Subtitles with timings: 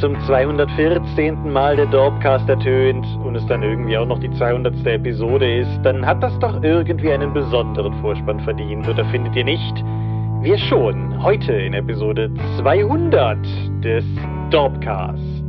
[0.00, 1.52] zum 214.
[1.52, 4.86] Mal der Dorpcast ertönt und es dann irgendwie auch noch die 200.
[4.86, 9.84] Episode ist, dann hat das doch irgendwie einen besonderen Vorspann verdient, oder findet ihr nicht?
[10.42, 13.38] Wir schon, heute in Episode 200
[13.82, 14.04] des
[14.50, 15.45] Dorpcast.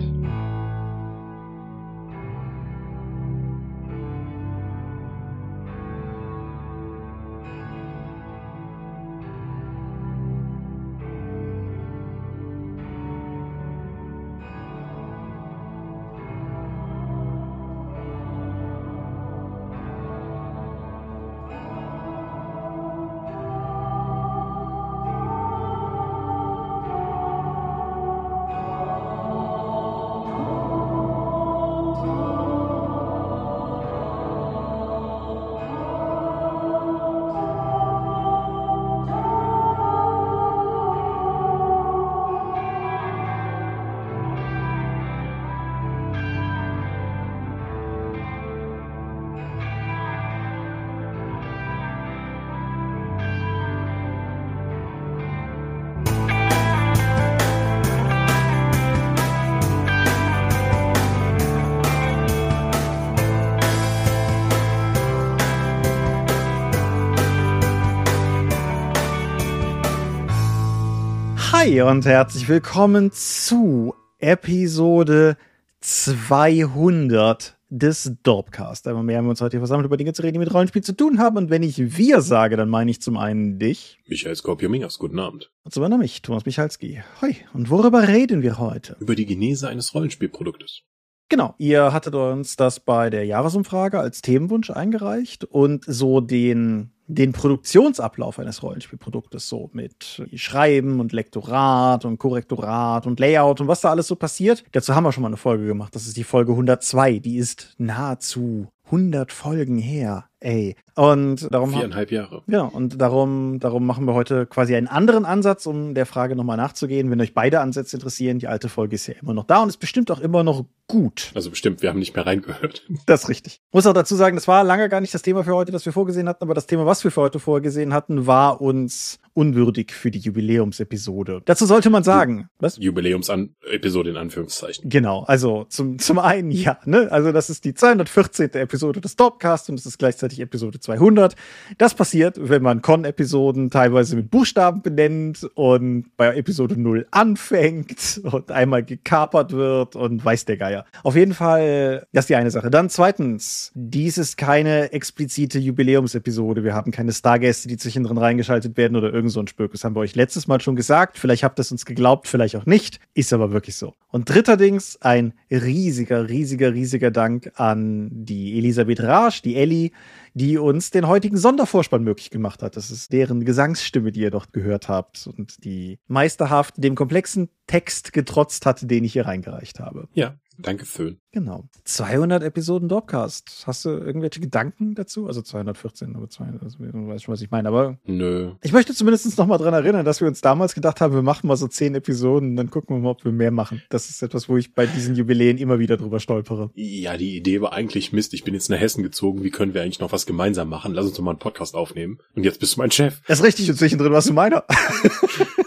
[71.68, 75.36] Hi und herzlich willkommen zu Episode
[75.82, 78.88] 200 des Dorpcast.
[78.88, 80.82] Einmal mehr haben wir uns heute hier versammelt, über Dinge zu reden, die mit Rollenspiel
[80.82, 81.36] zu tun haben.
[81.36, 84.00] Und wenn ich wir sage, dann meine ich zum einen dich.
[84.08, 85.52] Michael Skorpio-Mingas, guten Abend.
[85.66, 87.04] Und zum anderen mich, Thomas Michalski.
[87.22, 87.36] Hoi.
[87.54, 88.96] Und worüber reden wir heute?
[89.02, 90.84] Über die Genese eines Rollenspielproduktes.
[91.28, 97.32] Genau, ihr hattet uns das bei der Jahresumfrage als Themenwunsch eingereicht und so den den
[97.32, 103.90] Produktionsablauf eines Rollenspielproduktes so mit Schreiben und Lektorat und Korrektorat und Layout und was da
[103.90, 104.64] alles so passiert.
[104.74, 105.96] Dazu haben wir schon mal eine Folge gemacht.
[105.96, 107.20] Das ist die Folge 102.
[107.20, 110.26] Die ist nahezu 100 Folgen her.
[110.40, 110.76] Ey.
[110.96, 111.72] Und darum.
[111.72, 112.44] Viereinhalb Jahre.
[112.48, 112.68] Genau.
[112.68, 117.10] Und darum, darum machen wir heute quasi einen anderen Ansatz, um der Frage nochmal nachzugehen.
[117.10, 119.78] Wenn euch beide Ansätze interessieren, die alte Folge ist ja immer noch da und ist
[119.78, 121.32] bestimmt auch immer noch gut.
[121.34, 122.86] Also bestimmt, wir haben nicht mehr reingehört.
[123.06, 123.62] Das ist richtig.
[123.72, 125.94] Muss auch dazu sagen, das war lange gar nicht das Thema für heute, das wir
[125.94, 130.10] vorgesehen hatten, aber das Thema, was wir für heute vorgesehen hatten, war uns unwürdig für
[130.10, 131.44] die Jubiläumsepisode.
[131.46, 132.78] Dazu sollte man sagen, was?
[132.78, 134.90] Jubiläumsepisode in Anführungszeichen.
[134.90, 137.12] Genau, also zum, zum einen ja, ne?
[137.12, 138.56] Also das ist die 214.
[138.56, 141.36] Episode des Topcast und es ist gleichzeitig Episode 200.
[141.78, 148.50] Das passiert, wenn man Con-Episoden teilweise mit Buchstaben benennt und bei Episode 0 anfängt und
[148.52, 150.86] einmal gekapert wird und weiß der Geier.
[151.04, 152.72] Auf jeden Fall, das ist die eine Sache.
[152.72, 156.64] Dann zweitens, dies ist keine explizite Jubiläumsepisode.
[156.64, 159.72] Wir haben keine Stargäste, die zwischendrin reingeschaltet werden oder irgend irgend so ein Spök.
[159.72, 161.18] Das haben wir euch letztes Mal schon gesagt.
[161.18, 163.00] Vielleicht habt ihr es uns geglaubt, vielleicht auch nicht.
[163.14, 163.94] Ist aber wirklich so.
[164.10, 169.92] Und dritterdings ein riesiger, riesiger, riesiger Dank an die Elisabeth Rasch, die Ellie,
[170.34, 172.78] die uns den heutigen Sondervorspann möglich gemacht hat.
[172.78, 178.14] Das ist deren Gesangsstimme, die ihr dort gehört habt und die meisterhaft dem komplexen Text
[178.14, 180.08] getrotzt hat, den ich hier reingereicht habe.
[180.14, 181.20] Ja, danke Föhn.
[181.32, 181.70] Genau.
[181.84, 183.64] 200 Episoden Dropcast.
[183.68, 185.28] Hast du irgendwelche Gedanken dazu?
[185.28, 187.68] Also 214, aber 200, also, du weißt schon, was ich meine.
[187.68, 188.54] Aber Nö.
[188.64, 191.48] Ich möchte zumindest noch mal dran erinnern, dass wir uns damals gedacht haben, wir machen
[191.48, 193.84] mal so 10 Episoden, dann gucken wir mal, ob wir mehr machen.
[193.90, 196.72] Das ist etwas, wo ich bei diesen Jubiläen immer wieder drüber stolpere.
[196.74, 198.34] Ja, die Idee war eigentlich Mist.
[198.34, 199.44] Ich bin jetzt nach Hessen gezogen.
[199.44, 200.94] Wie können wir eigentlich noch was gemeinsam machen?
[200.94, 202.20] Lass uns doch mal einen Podcast aufnehmen.
[202.36, 203.22] Und jetzt bist du mein Chef.
[203.28, 203.70] Das ist richtig.
[203.70, 204.64] Und zwischendrin warst du meiner.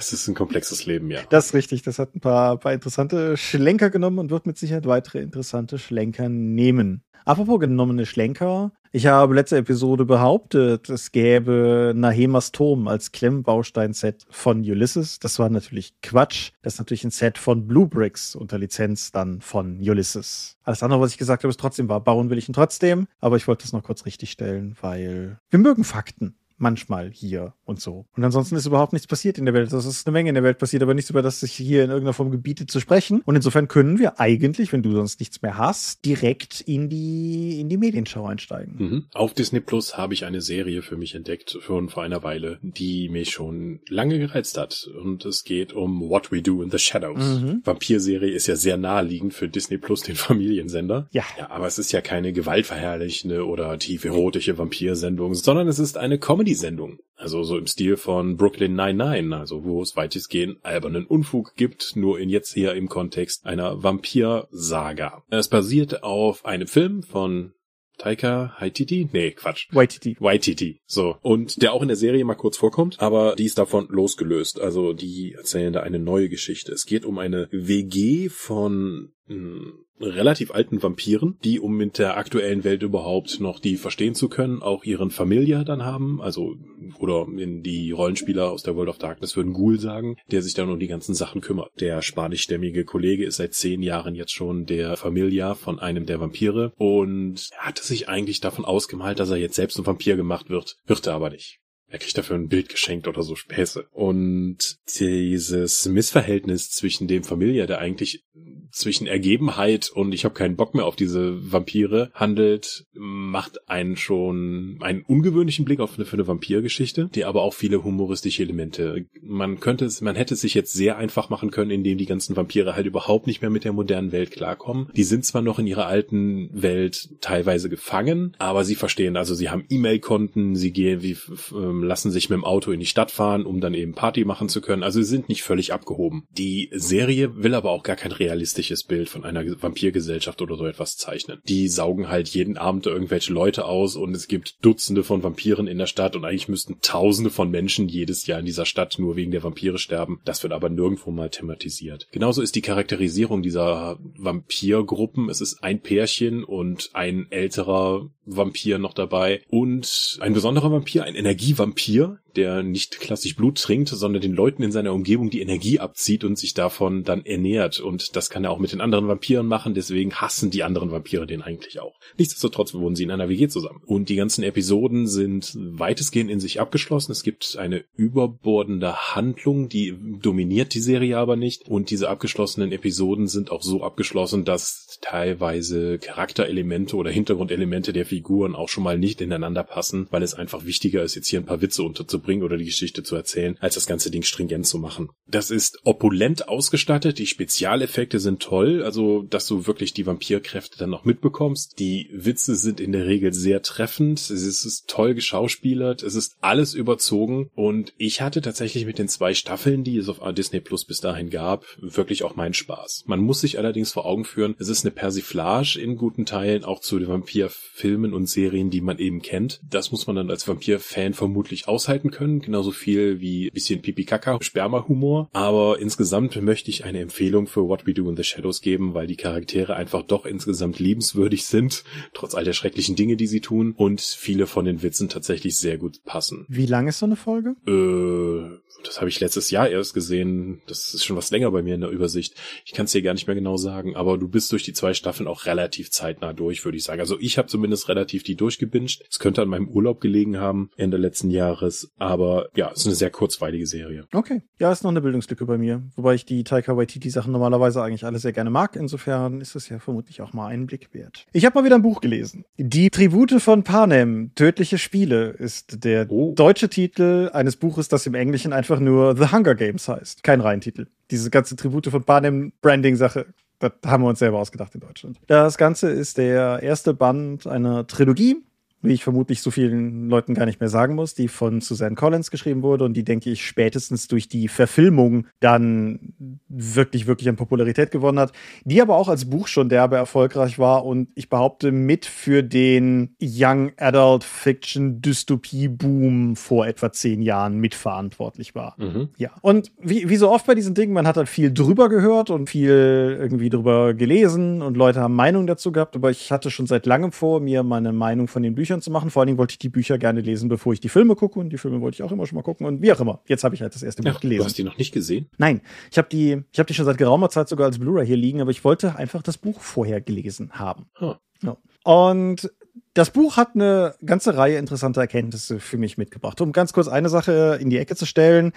[0.00, 1.20] Es ist ein komplexes Leben, ja.
[1.28, 1.82] Das ist richtig.
[1.82, 6.30] Das hat ein paar, paar interessante Schlenker genommen und wird mit Sicherheit weitere interessante Schlenker
[6.30, 7.02] nehmen.
[7.26, 8.72] Apropos genommene Schlenker.
[8.92, 15.18] Ich habe letzte Episode behauptet, es gäbe Nahemas Turm als Klemmbaustein-Set von Ulysses.
[15.18, 16.52] Das war natürlich Quatsch.
[16.62, 20.56] Das ist natürlich ein Set von Blue Bricks unter Lizenz dann von Ulysses.
[20.64, 22.00] Alles andere, was ich gesagt habe, ist trotzdem wahr.
[22.00, 23.06] Bauen will ich ihn trotzdem.
[23.20, 27.80] Aber ich wollte das noch kurz richtig stellen, weil wir mögen Fakten manchmal hier und
[27.80, 28.06] so.
[28.16, 29.72] Und ansonsten ist überhaupt nichts passiert in der Welt.
[29.72, 31.90] Das ist eine Menge in der Welt passiert, aber nichts, über das sich hier in
[31.90, 33.22] irgendeiner Form gebietet zu sprechen.
[33.24, 37.68] Und insofern können wir eigentlich, wenn du sonst nichts mehr hast, direkt in die, in
[37.68, 38.74] die Medienschau einsteigen.
[38.78, 39.04] Mhm.
[39.14, 43.08] Auf Disney Plus habe ich eine Serie für mich entdeckt, schon vor einer Weile, die
[43.08, 44.88] mich schon lange gereizt hat.
[45.02, 47.40] Und es geht um What We Do in the Shadows.
[47.40, 47.62] Mhm.
[47.64, 51.08] Vampir-Serie ist ja sehr naheliegend für Disney Plus, den Familiensender.
[51.12, 51.24] Ja.
[51.38, 56.18] Ja, aber es ist ja keine gewaltverherrlichende oder tief erotische Vampirsendung, sondern es ist eine
[56.18, 56.98] Comedy Comedy-Sendung.
[57.16, 62.18] Also so im Stil von Brooklyn Nine-Nine, also wo es weitestgehend albernen Unfug gibt, nur
[62.18, 65.22] in jetzt hier im Kontext einer Vampir-Saga.
[65.28, 67.52] Es basiert auf einem Film von
[67.98, 69.10] Taika Haititi?
[69.12, 69.68] Nee, Quatsch.
[69.72, 70.16] Waititi.
[70.18, 70.80] Waititi.
[70.86, 71.16] So.
[71.20, 74.58] Und der auch in der Serie mal kurz vorkommt, aber die ist davon losgelöst.
[74.58, 76.72] Also die erzählen da eine neue Geschichte.
[76.72, 82.16] Es geht um eine WG von mh, hm, relativ alten Vampiren, die, um mit der
[82.16, 86.56] aktuellen Welt überhaupt noch die verstehen zu können, auch ihren Familia dann haben, also,
[86.98, 90.70] oder in die Rollenspieler aus der World of Darkness würden Ghoul sagen, der sich dann
[90.70, 91.70] um die ganzen Sachen kümmert.
[91.80, 96.72] Der spanischstämmige Kollege ist seit zehn Jahren jetzt schon der Familia von einem der Vampire
[96.76, 100.76] und er hatte sich eigentlich davon ausgemalt, dass er jetzt selbst ein Vampir gemacht wird,
[100.86, 101.58] wird er aber nicht.
[101.90, 103.86] Er kriegt dafür ein Bild geschenkt oder so Späße.
[103.92, 108.24] Und dieses Missverhältnis zwischen dem Familia, der eigentlich
[108.70, 114.78] zwischen Ergebenheit und ich habe keinen Bock mehr auf diese Vampire handelt, macht einen schon
[114.80, 119.06] einen ungewöhnlichen Blick auf eine, für eine Vampirgeschichte, die aber auch viele humoristische Elemente.
[119.22, 122.36] Man könnte es, man hätte es sich jetzt sehr einfach machen können, indem die ganzen
[122.36, 124.88] Vampire halt überhaupt nicht mehr mit der modernen Welt klarkommen.
[124.94, 129.50] Die sind zwar noch in ihrer alten Welt teilweise gefangen, aber sie verstehen, also sie
[129.50, 131.16] haben E-Mail-Konten, sie gehen wie
[131.52, 134.48] ähm, lassen sich mit dem Auto in die Stadt fahren, um dann eben Party machen
[134.48, 134.82] zu können.
[134.82, 136.24] Also sie sind nicht völlig abgehoben.
[136.36, 140.96] Die Serie will aber auch gar kein realistisches Bild von einer Vampirgesellschaft oder so etwas
[140.96, 141.40] zeichnen.
[141.48, 145.78] Die saugen halt jeden Abend irgendwelche Leute aus und es gibt Dutzende von Vampiren in
[145.78, 149.30] der Stadt und eigentlich müssten Tausende von Menschen jedes Jahr in dieser Stadt nur wegen
[149.30, 150.20] der Vampire sterben.
[150.24, 152.08] Das wird aber nirgendwo mal thematisiert.
[152.12, 155.28] Genauso ist die Charakterisierung dieser Vampirgruppen.
[155.28, 161.14] Es ist ein Pärchen und ein älterer Vampir noch dabei und ein besonderer Vampir, ein
[161.14, 165.80] Energievampir, Vampir, der nicht klassisch Blut trinkt, sondern den Leuten in seiner Umgebung die Energie
[165.80, 167.80] abzieht und sich davon dann ernährt.
[167.80, 171.26] Und das kann er auch mit den anderen Vampiren machen, deswegen hassen die anderen Vampire
[171.26, 171.98] den eigentlich auch.
[172.18, 173.82] Nichtsdestotrotz wohnen sie in einer WG zusammen.
[173.84, 177.12] Und die ganzen Episoden sind weitestgehend in sich abgeschlossen.
[177.12, 181.68] Es gibt eine überbordende Handlung, die dominiert die Serie aber nicht.
[181.68, 188.54] Und diese abgeschlossenen Episoden sind auch so abgeschlossen, dass teilweise Charakterelemente oder Hintergrundelemente der Figuren
[188.54, 191.60] auch schon mal nicht ineinander passen, weil es einfach wichtiger ist, jetzt hier ein paar
[191.60, 195.08] Witze unterzubringen oder die Geschichte zu erzählen, als das ganze Ding stringent zu machen.
[195.26, 200.90] Das ist opulent ausgestattet, die Spezialeffekte sind toll, also dass du wirklich die Vampirkräfte dann
[200.90, 201.78] noch mitbekommst.
[201.78, 206.74] Die Witze sind in der Regel sehr treffend, es ist toll geschauspielert, es ist alles
[206.74, 211.00] überzogen und ich hatte tatsächlich mit den zwei Staffeln, die es auf Disney Plus bis
[211.00, 213.04] dahin gab, wirklich auch meinen Spaß.
[213.06, 216.80] Man muss sich allerdings vor Augen führen, es ist eine Persiflage in guten Teilen auch
[216.80, 219.60] zu den Vampirfilmen Filmen und Serien, die man eben kennt.
[219.68, 222.40] Das muss man dann als Vampir-Fan vermutlich aushalten können.
[222.40, 225.28] Genauso viel wie bisschen Pipi-Kaka-Sperma-Humor.
[225.32, 229.06] Aber insgesamt möchte ich eine Empfehlung für What We Do in the Shadows geben, weil
[229.06, 231.84] die Charaktere einfach doch insgesamt liebenswürdig sind,
[232.14, 233.74] trotz all der schrecklichen Dinge, die sie tun.
[233.76, 236.46] Und viele von den Witzen tatsächlich sehr gut passen.
[236.48, 237.54] Wie lang ist so eine Folge?
[237.66, 240.62] Äh, das habe ich letztes Jahr erst gesehen.
[240.66, 242.34] Das ist schon was länger bei mir in der Übersicht.
[242.64, 244.94] Ich kann es dir gar nicht mehr genau sagen, aber du bist durch die zwei
[244.94, 247.00] Staffeln auch relativ zeitnah durch, würde ich sagen.
[247.00, 249.04] Also ich habe zumindest relativ die durchgebinged.
[249.10, 252.94] Es könnte an meinem Urlaub gelegen haben, Ende letzten Jahres, aber ja, es ist eine
[252.94, 254.06] sehr kurzweilige Serie.
[254.12, 254.42] Okay.
[254.58, 258.04] Ja, ist noch eine Bildungslücke bei mir, wobei ich die Taika Waititi Sachen normalerweise eigentlich
[258.04, 258.76] alle sehr gerne mag.
[258.76, 261.26] Insofern ist es ja vermutlich auch mal einen Blick wert.
[261.32, 262.44] Ich habe mal wieder ein Buch gelesen.
[262.56, 266.34] Die Tribute von Panem, Tödliche Spiele ist der oh.
[266.34, 270.22] deutsche Titel eines Buches, das im Englischen einfach nur The Hunger Games heißt.
[270.22, 270.86] Kein Reihentitel.
[271.10, 273.24] Diese ganze Tribute von Panem Branding-Sache,
[273.58, 275.18] das haben wir uns selber ausgedacht in Deutschland.
[275.28, 278.44] Das Ganze ist der erste Band einer Trilogie
[278.82, 282.30] wie ich vermutlich so vielen Leuten gar nicht mehr sagen muss, die von Suzanne Collins
[282.30, 286.14] geschrieben wurde und die, denke ich, spätestens durch die Verfilmung dann
[286.48, 288.32] wirklich, wirklich an Popularität gewonnen hat,
[288.64, 293.14] die aber auch als Buch schon derbe erfolgreich war und ich behaupte mit für den
[293.20, 298.74] Young Adult Fiction Dystopie Boom vor etwa zehn Jahren mitverantwortlich war.
[298.78, 299.10] Mhm.
[299.18, 299.30] Ja.
[299.42, 302.48] Und wie, wie so oft bei diesen Dingen, man hat halt viel drüber gehört und
[302.48, 306.86] viel irgendwie drüber gelesen und Leute haben Meinungen dazu gehabt, aber ich hatte schon seit
[306.86, 309.10] langem vor, mir meine Meinung von den Büchern Büchern zu machen.
[309.10, 311.40] Vor allen Dingen wollte ich die Bücher gerne lesen, bevor ich die Filme gucke.
[311.40, 312.66] Und die Filme wollte ich auch immer schon mal gucken.
[312.66, 313.20] Und wie auch immer.
[313.26, 314.38] Jetzt habe ich halt das erste Buch gelesen.
[314.38, 315.28] Du hast die noch nicht gesehen?
[315.38, 315.60] Nein.
[315.90, 318.40] Ich habe die, ich habe die schon seit geraumer Zeit sogar als Blu-ray hier liegen,
[318.40, 320.86] aber ich wollte einfach das Buch vorher gelesen haben.
[321.00, 321.14] Huh.
[321.42, 321.56] Ja.
[321.82, 322.50] Und
[322.94, 326.40] das Buch hat eine ganze Reihe interessanter Erkenntnisse für mich mitgebracht.
[326.40, 328.52] Um ganz kurz eine Sache in die Ecke zu stellen.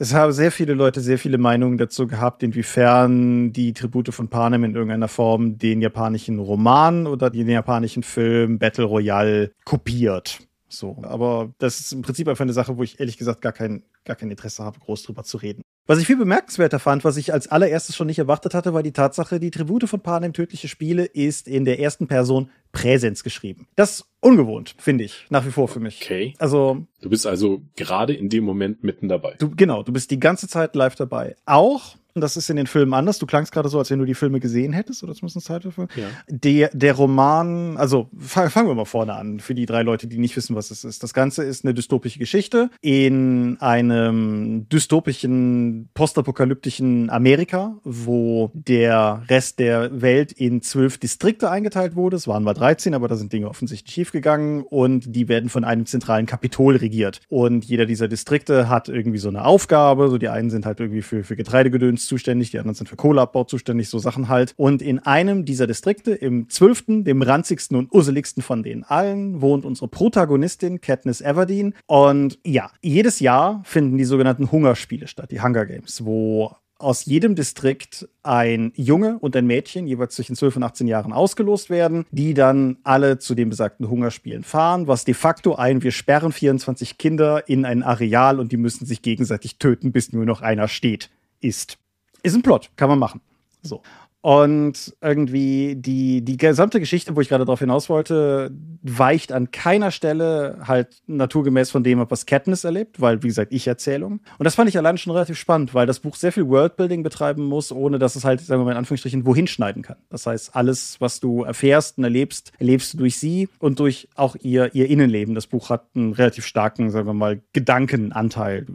[0.00, 4.62] Es haben sehr viele Leute sehr viele Meinungen dazu gehabt, inwiefern die Tribute von Panem
[4.62, 10.38] in irgendeiner Form den japanischen Roman oder den japanischen Film Battle Royale kopiert.
[10.68, 10.98] So.
[11.02, 14.16] Aber das ist im Prinzip einfach eine Sache, wo ich ehrlich gesagt gar kein, gar
[14.16, 15.62] kein Interesse habe, groß drüber zu reden.
[15.88, 18.92] Was ich viel bemerkenswerter fand, was ich als allererstes schon nicht erwartet hatte, war die
[18.92, 23.68] Tatsache, die Tribute von Panem Tödliche Spiele ist in der ersten Person Präsens geschrieben.
[23.74, 26.02] Das ungewohnt, finde ich, nach wie vor für mich.
[26.02, 26.34] Okay.
[26.38, 26.86] Also.
[27.00, 29.36] Du bist also gerade in dem Moment mitten dabei.
[29.38, 31.36] Du, genau, du bist die ganze Zeit live dabei.
[31.46, 33.18] Auch das ist in den Filmen anders.
[33.18, 35.88] Du klangst gerade so, als wenn du die Filme gesehen hättest, oder zumindest Zeit dafür.
[35.96, 36.06] Ja.
[36.28, 40.36] Der, der Roman, also fangen wir mal vorne an, für die drei Leute, die nicht
[40.36, 41.02] wissen, was es ist.
[41.02, 50.00] Das Ganze ist eine dystopische Geschichte in einem dystopischen, postapokalyptischen Amerika, wo der Rest der
[50.00, 52.16] Welt in zwölf Distrikte eingeteilt wurde.
[52.16, 55.86] Es waren mal 13, aber da sind Dinge offensichtlich schiefgegangen und die werden von einem
[55.86, 57.20] zentralen Kapitol regiert.
[57.28, 60.08] Und jeder dieser Distrikte hat irgendwie so eine Aufgabe.
[60.08, 63.44] So die einen sind halt irgendwie für, für Getreidegedöns zuständig, die anderen sind für Kohleabbau
[63.44, 64.54] zuständig, so Sachen halt.
[64.56, 69.64] Und in einem dieser Distrikte, im zwölften, dem ranzigsten und usseligsten von denen allen, wohnt
[69.64, 71.74] unsere Protagonistin Katniss Everdeen.
[71.86, 77.34] Und ja, jedes Jahr finden die sogenannten Hungerspiele statt, die Hunger Games, wo aus jedem
[77.34, 82.34] Distrikt ein Junge und ein Mädchen, jeweils zwischen 12 und 18 Jahren, ausgelost werden, die
[82.34, 87.48] dann alle zu den besagten Hungerspielen fahren, was de facto ein, wir sperren 24 Kinder
[87.48, 91.10] in ein Areal und die müssen sich gegenseitig töten, bis nur noch einer steht,
[91.40, 91.78] ist.
[92.28, 93.22] Ist ein Plot, kann man machen.
[93.62, 93.80] So.
[94.20, 98.50] Und irgendwie die, die gesamte Geschichte, wo ich gerade darauf hinaus wollte,
[98.82, 103.68] weicht an keiner Stelle halt naturgemäß von dem was Katniss erlebt, weil, wie gesagt, ich
[103.68, 104.20] Erzählung.
[104.38, 107.44] Und das fand ich allein schon relativ spannend, weil das Buch sehr viel Worldbuilding betreiben
[107.44, 109.96] muss, ohne dass es halt, sagen wir mal in Anführungsstrichen, wohin schneiden kann.
[110.10, 114.34] Das heißt, alles, was du erfährst und erlebst, erlebst du durch sie und durch auch
[114.40, 115.36] ihr, ihr Innenleben.
[115.36, 118.66] Das Buch hat einen relativ starken, sagen wir mal, Gedankenanteil.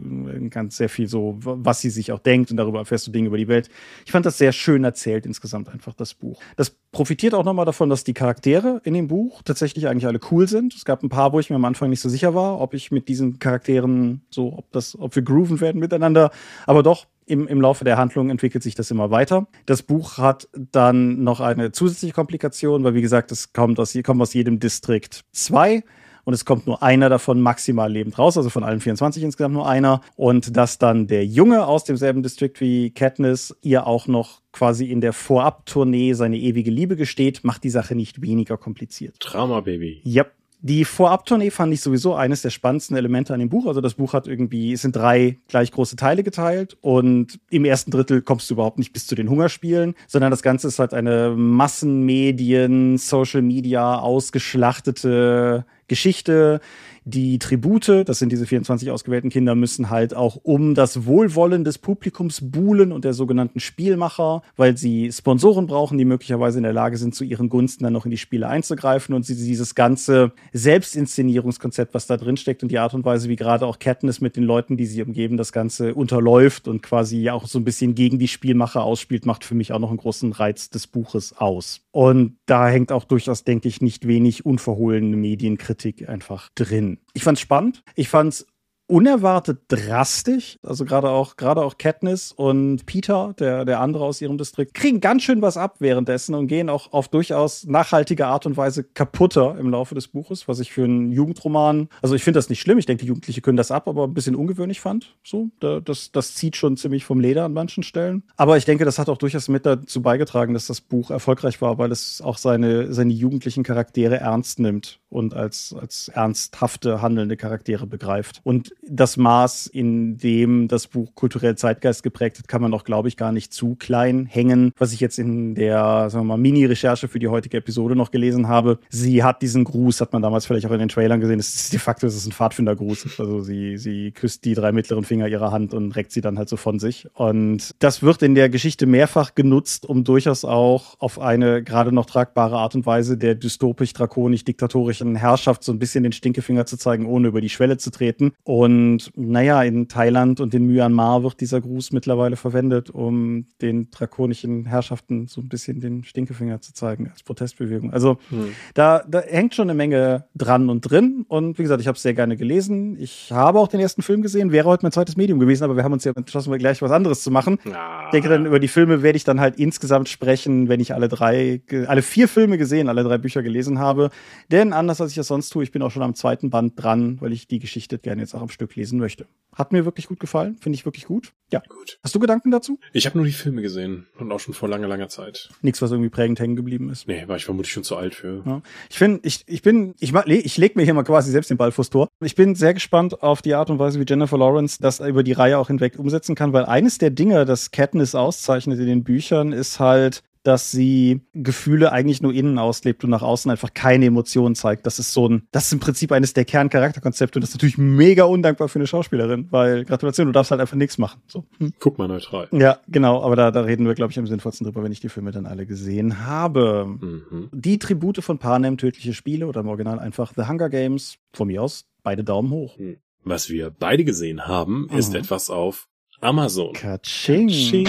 [0.48, 3.38] Ganz sehr viel so, was sie sich auch denkt und darüber erfährst du Dinge über
[3.38, 3.68] die Welt.
[4.06, 6.40] Ich fand das sehr schön erzählt insgesamt einfach das Buch.
[6.56, 10.48] Das profitiert auch nochmal davon, dass die Charaktere in dem Buch tatsächlich eigentlich alle cool
[10.48, 10.74] sind.
[10.74, 12.92] Es gab ein paar, wo ich mir am Anfang nicht so sicher war, ob ich
[12.92, 16.30] mit diesen Charakteren so, ob das, ob wir grooven werden miteinander.
[16.66, 19.46] Aber doch, im, im Laufe der Handlung entwickelt sich das immer weiter.
[19.66, 24.20] Das Buch hat dann noch eine zusätzliche Komplikation, weil wie gesagt, es kommt aus, kommt
[24.22, 25.82] aus jedem Distrikt zwei
[26.24, 29.68] und es kommt nur einer davon maximal lebend raus, also von allen 24 insgesamt nur
[29.68, 30.00] einer.
[30.16, 35.00] Und dass dann der Junge aus demselben Distrikt wie Katniss ihr auch noch quasi in
[35.00, 39.16] der Vorab-Tournee seine ewige Liebe gesteht, macht die Sache nicht weniger kompliziert.
[39.20, 40.02] Drama, Baby.
[40.06, 40.32] Yep.
[40.66, 43.66] Die Vorab-Tournee fand ich sowieso eines der spannendsten Elemente an dem Buch.
[43.66, 47.90] Also das Buch hat irgendwie, es sind drei gleich große Teile geteilt und im ersten
[47.90, 51.34] Drittel kommst du überhaupt nicht bis zu den Hungerspielen, sondern das Ganze ist halt eine
[51.36, 56.60] Massenmedien, Social Media ausgeschlachtete Geschichte,
[57.04, 61.76] die Tribute, das sind diese 24 ausgewählten Kinder, müssen halt auch um das Wohlwollen des
[61.76, 66.96] Publikums buhlen und der sogenannten Spielmacher, weil sie Sponsoren brauchen, die möglicherweise in der Lage
[66.96, 71.92] sind, zu ihren Gunsten dann noch in die Spiele einzugreifen und sie dieses ganze Selbstinszenierungskonzept,
[71.92, 74.44] was da drin steckt und die Art und Weise, wie gerade auch Katniss mit den
[74.44, 78.28] Leuten, die sie umgeben, das Ganze unterläuft und quasi auch so ein bisschen gegen die
[78.28, 81.82] Spielmacher ausspielt, macht für mich auch noch einen großen Reiz des Buches aus.
[81.90, 85.73] Und da hängt auch durchaus, denke ich, nicht wenig unverhohlene Medienkritik
[86.08, 87.00] einfach drin.
[87.12, 87.82] Ich fand's spannend.
[87.94, 88.46] Ich fand's
[88.86, 90.58] unerwartet drastisch.
[90.62, 95.00] Also gerade auch, gerade auch Katniss und Peter, der, der andere aus ihrem Distrikt, kriegen
[95.00, 99.56] ganz schön was ab währenddessen und gehen auch auf durchaus nachhaltige Art und Weise kaputter
[99.58, 102.78] im Laufe des Buches, was ich für einen Jugendroman, also ich finde das nicht schlimm.
[102.78, 105.14] Ich denke, die Jugendlichen können das ab, aber ein bisschen ungewöhnlich fand.
[105.24, 108.22] So, das, das zieht schon ziemlich vom Leder an manchen Stellen.
[108.36, 111.78] Aber ich denke, das hat auch durchaus mit dazu beigetragen, dass das Buch erfolgreich war,
[111.78, 117.86] weil es auch seine, seine jugendlichen Charaktere ernst nimmt und als, als ernsthafte, handelnde Charaktere
[117.86, 118.40] begreift.
[118.42, 123.08] Und das Maß, in dem das Buch kulturell Zeitgeist geprägt hat, kann man auch, glaube
[123.08, 124.72] ich, gar nicht zu klein hängen.
[124.78, 128.48] Was ich jetzt in der, sagen wir mal, Mini-Recherche für die heutige Episode noch gelesen
[128.48, 131.54] habe, sie hat diesen Gruß, hat man damals vielleicht auch in den Trailern gesehen, das
[131.54, 133.18] ist de facto das ist ein Pfadfindergruß.
[133.18, 136.48] Also sie, sie küsst die drei mittleren Finger ihrer Hand und reckt sie dann halt
[136.48, 137.06] so von sich.
[137.14, 142.06] Und das wird in der Geschichte mehrfach genutzt, um durchaus auch auf eine gerade noch
[142.06, 147.28] tragbare Art und Weise der dystopisch-drakonisch-diktatorischen Herrschaft so ein bisschen den Stinkefinger zu zeigen, ohne
[147.28, 148.32] über die Schwelle zu treten.
[148.42, 153.90] Und und naja, in Thailand und in Myanmar wird dieser Gruß mittlerweile verwendet, um den
[153.90, 157.92] drakonischen Herrschaften so ein bisschen den Stinkefinger zu zeigen als Protestbewegung.
[157.92, 158.48] Also hm.
[158.74, 161.24] da, da hängt schon eine Menge dran und drin.
[161.28, 162.96] Und wie gesagt, ich habe es sehr gerne gelesen.
[162.98, 165.84] Ich habe auch den ersten Film gesehen, wäre heute mein zweites Medium gewesen, aber wir
[165.84, 167.58] haben uns ja entschlossen, gleich was anderes zu machen.
[167.72, 168.06] Ah.
[168.06, 171.08] Ich denke dann über die Filme werde ich dann halt insgesamt sprechen, wenn ich alle
[171.08, 174.10] drei, alle vier Filme gesehen, alle drei Bücher gelesen habe.
[174.50, 177.20] Denn anders als ich das sonst tue, ich bin auch schon am zweiten Band dran,
[177.20, 179.26] weil ich die Geschichte gerne jetzt auch am Stück Stück lesen möchte.
[179.54, 181.32] Hat mir wirklich gut gefallen, finde ich wirklich gut.
[181.52, 181.62] Ja.
[181.68, 181.98] Gut.
[182.02, 182.80] Hast du Gedanken dazu?
[182.92, 185.50] Ich habe nur die Filme gesehen und auch schon vor langer, langer Zeit.
[185.62, 187.06] Nichts, was irgendwie prägend hängen geblieben ist.
[187.06, 188.42] Nee, war ich vermutlich schon zu alt für.
[188.44, 188.62] Ja.
[188.90, 191.70] Ich finde, ich, ich bin, ich, ich leg mir hier mal quasi selbst den Ball
[191.70, 192.08] vors Tor.
[192.20, 195.32] Ich bin sehr gespannt auf die Art und Weise, wie Jennifer Lawrence das über die
[195.32, 199.52] Reihe auch hinweg umsetzen kann, weil eines der Dinge, das Katniss auszeichnet in den Büchern,
[199.52, 204.54] ist halt, dass sie Gefühle eigentlich nur innen auslebt und nach außen einfach keine Emotionen
[204.54, 204.86] zeigt.
[204.86, 207.78] Das ist so ein, das ist im Prinzip eines der Kerncharakterkonzepte und das ist natürlich
[207.78, 211.22] mega undankbar für eine Schauspielerin, weil Gratulation, du darfst halt einfach nichts machen.
[211.26, 211.44] So.
[211.58, 211.72] Hm.
[211.80, 212.48] Guck mal neutral.
[212.52, 215.08] Ja, genau, aber da, da reden wir, glaube ich, am sinnvollsten drüber, wenn ich die
[215.08, 216.86] Filme dann alle gesehen habe.
[216.86, 217.48] Mhm.
[217.52, 221.62] Die Tribute von Panem, tödliche Spiele oder im Original einfach The Hunger Games, von mir
[221.62, 222.76] aus beide Daumen hoch.
[222.76, 222.98] Hm.
[223.24, 225.20] Was wir beide gesehen haben, ist mhm.
[225.20, 225.88] etwas auf
[226.20, 226.74] Amazon.
[226.74, 227.48] Katsching.
[227.48, 227.86] Katsching.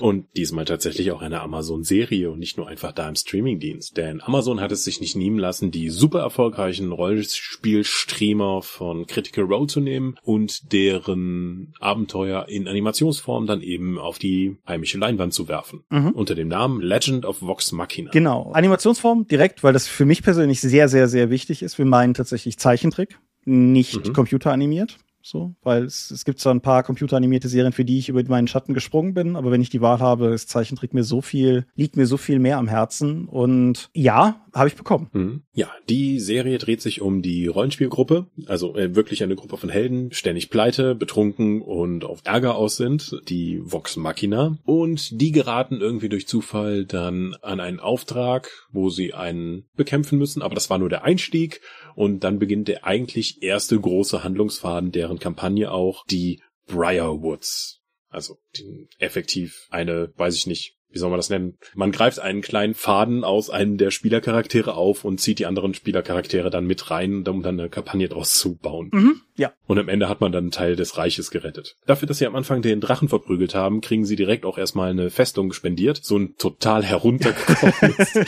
[0.00, 3.96] Und diesmal tatsächlich auch eine Amazon-Serie und nicht nur einfach da im Streamingdienst.
[3.96, 9.66] Denn Amazon hat es sich nicht nehmen lassen, die super erfolgreichen Rollenspielstreamer von Critical Role
[9.66, 15.84] zu nehmen und deren Abenteuer in Animationsform dann eben auf die heimische Leinwand zu werfen.
[15.90, 16.10] Mhm.
[16.10, 18.10] Unter dem Namen Legend of Vox Machina.
[18.10, 18.50] Genau.
[18.52, 21.78] Animationsform direkt, weil das für mich persönlich sehr, sehr, sehr wichtig ist.
[21.78, 24.12] Wir meinen tatsächlich Zeichentrick, nicht mhm.
[24.12, 24.98] computeranimiert.
[25.22, 28.48] So, weil es, es gibt zwar ein paar computeranimierte Serien, für die ich über meinen
[28.48, 31.96] Schatten gesprungen bin, aber wenn ich die Wahl habe, ist Zeichentrick mir so viel, liegt
[31.96, 33.26] mir so viel mehr am Herzen.
[33.28, 35.08] Und ja, habe ich bekommen.
[35.12, 35.42] Mhm.
[35.52, 40.12] Ja, die Serie dreht sich um die Rollenspielgruppe, also äh, wirklich eine Gruppe von Helden,
[40.12, 44.58] ständig pleite, betrunken und auf Ärger aus sind, die Vox Machina.
[44.64, 50.42] Und die geraten irgendwie durch Zufall dann an einen Auftrag, wo sie einen bekämpfen müssen,
[50.42, 51.60] aber das war nur der Einstieg.
[51.94, 57.80] Und dann beginnt der eigentlich erste große Handlungsfaden deren Kampagne auch, die Briarwoods.
[58.08, 61.56] Also die, effektiv eine, weiß ich nicht, wie soll man das nennen?
[61.74, 66.50] Man greift einen kleinen Faden aus einem der Spielercharaktere auf und zieht die anderen Spielercharaktere
[66.50, 68.90] dann mit rein, um dann eine Kampagne draus zu bauen.
[68.92, 69.52] Mhm, ja.
[69.66, 71.76] Und am Ende hat man dann einen Teil des Reiches gerettet.
[71.86, 75.10] Dafür, dass sie am Anfang den Drachen verprügelt haben, kriegen sie direkt auch erstmal eine
[75.10, 76.00] Festung spendiert.
[76.02, 78.18] So ein total heruntergekommenes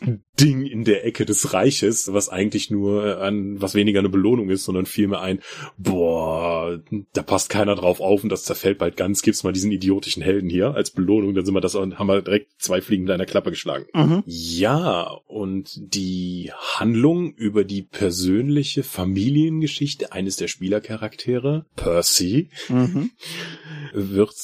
[0.40, 4.64] Ding in der Ecke des Reiches, was eigentlich nur an, was weniger eine Belohnung ist,
[4.64, 5.40] sondern vielmehr ein,
[5.78, 6.80] boah,
[7.12, 10.50] da passt keiner drauf auf und das zerfällt bald ganz, gibt's mal diesen idiotischen Helden
[10.50, 13.50] hier als Belohnung, dann sind wir das haben wir direkt zwei Fliegen mit einer Klappe
[13.50, 13.86] geschlagen.
[13.94, 14.22] Mhm.
[14.26, 23.10] Ja, und die Handlung über die persönliche Familiengeschichte eines der Spielercharaktere, Percy, mhm.
[23.92, 24.34] wird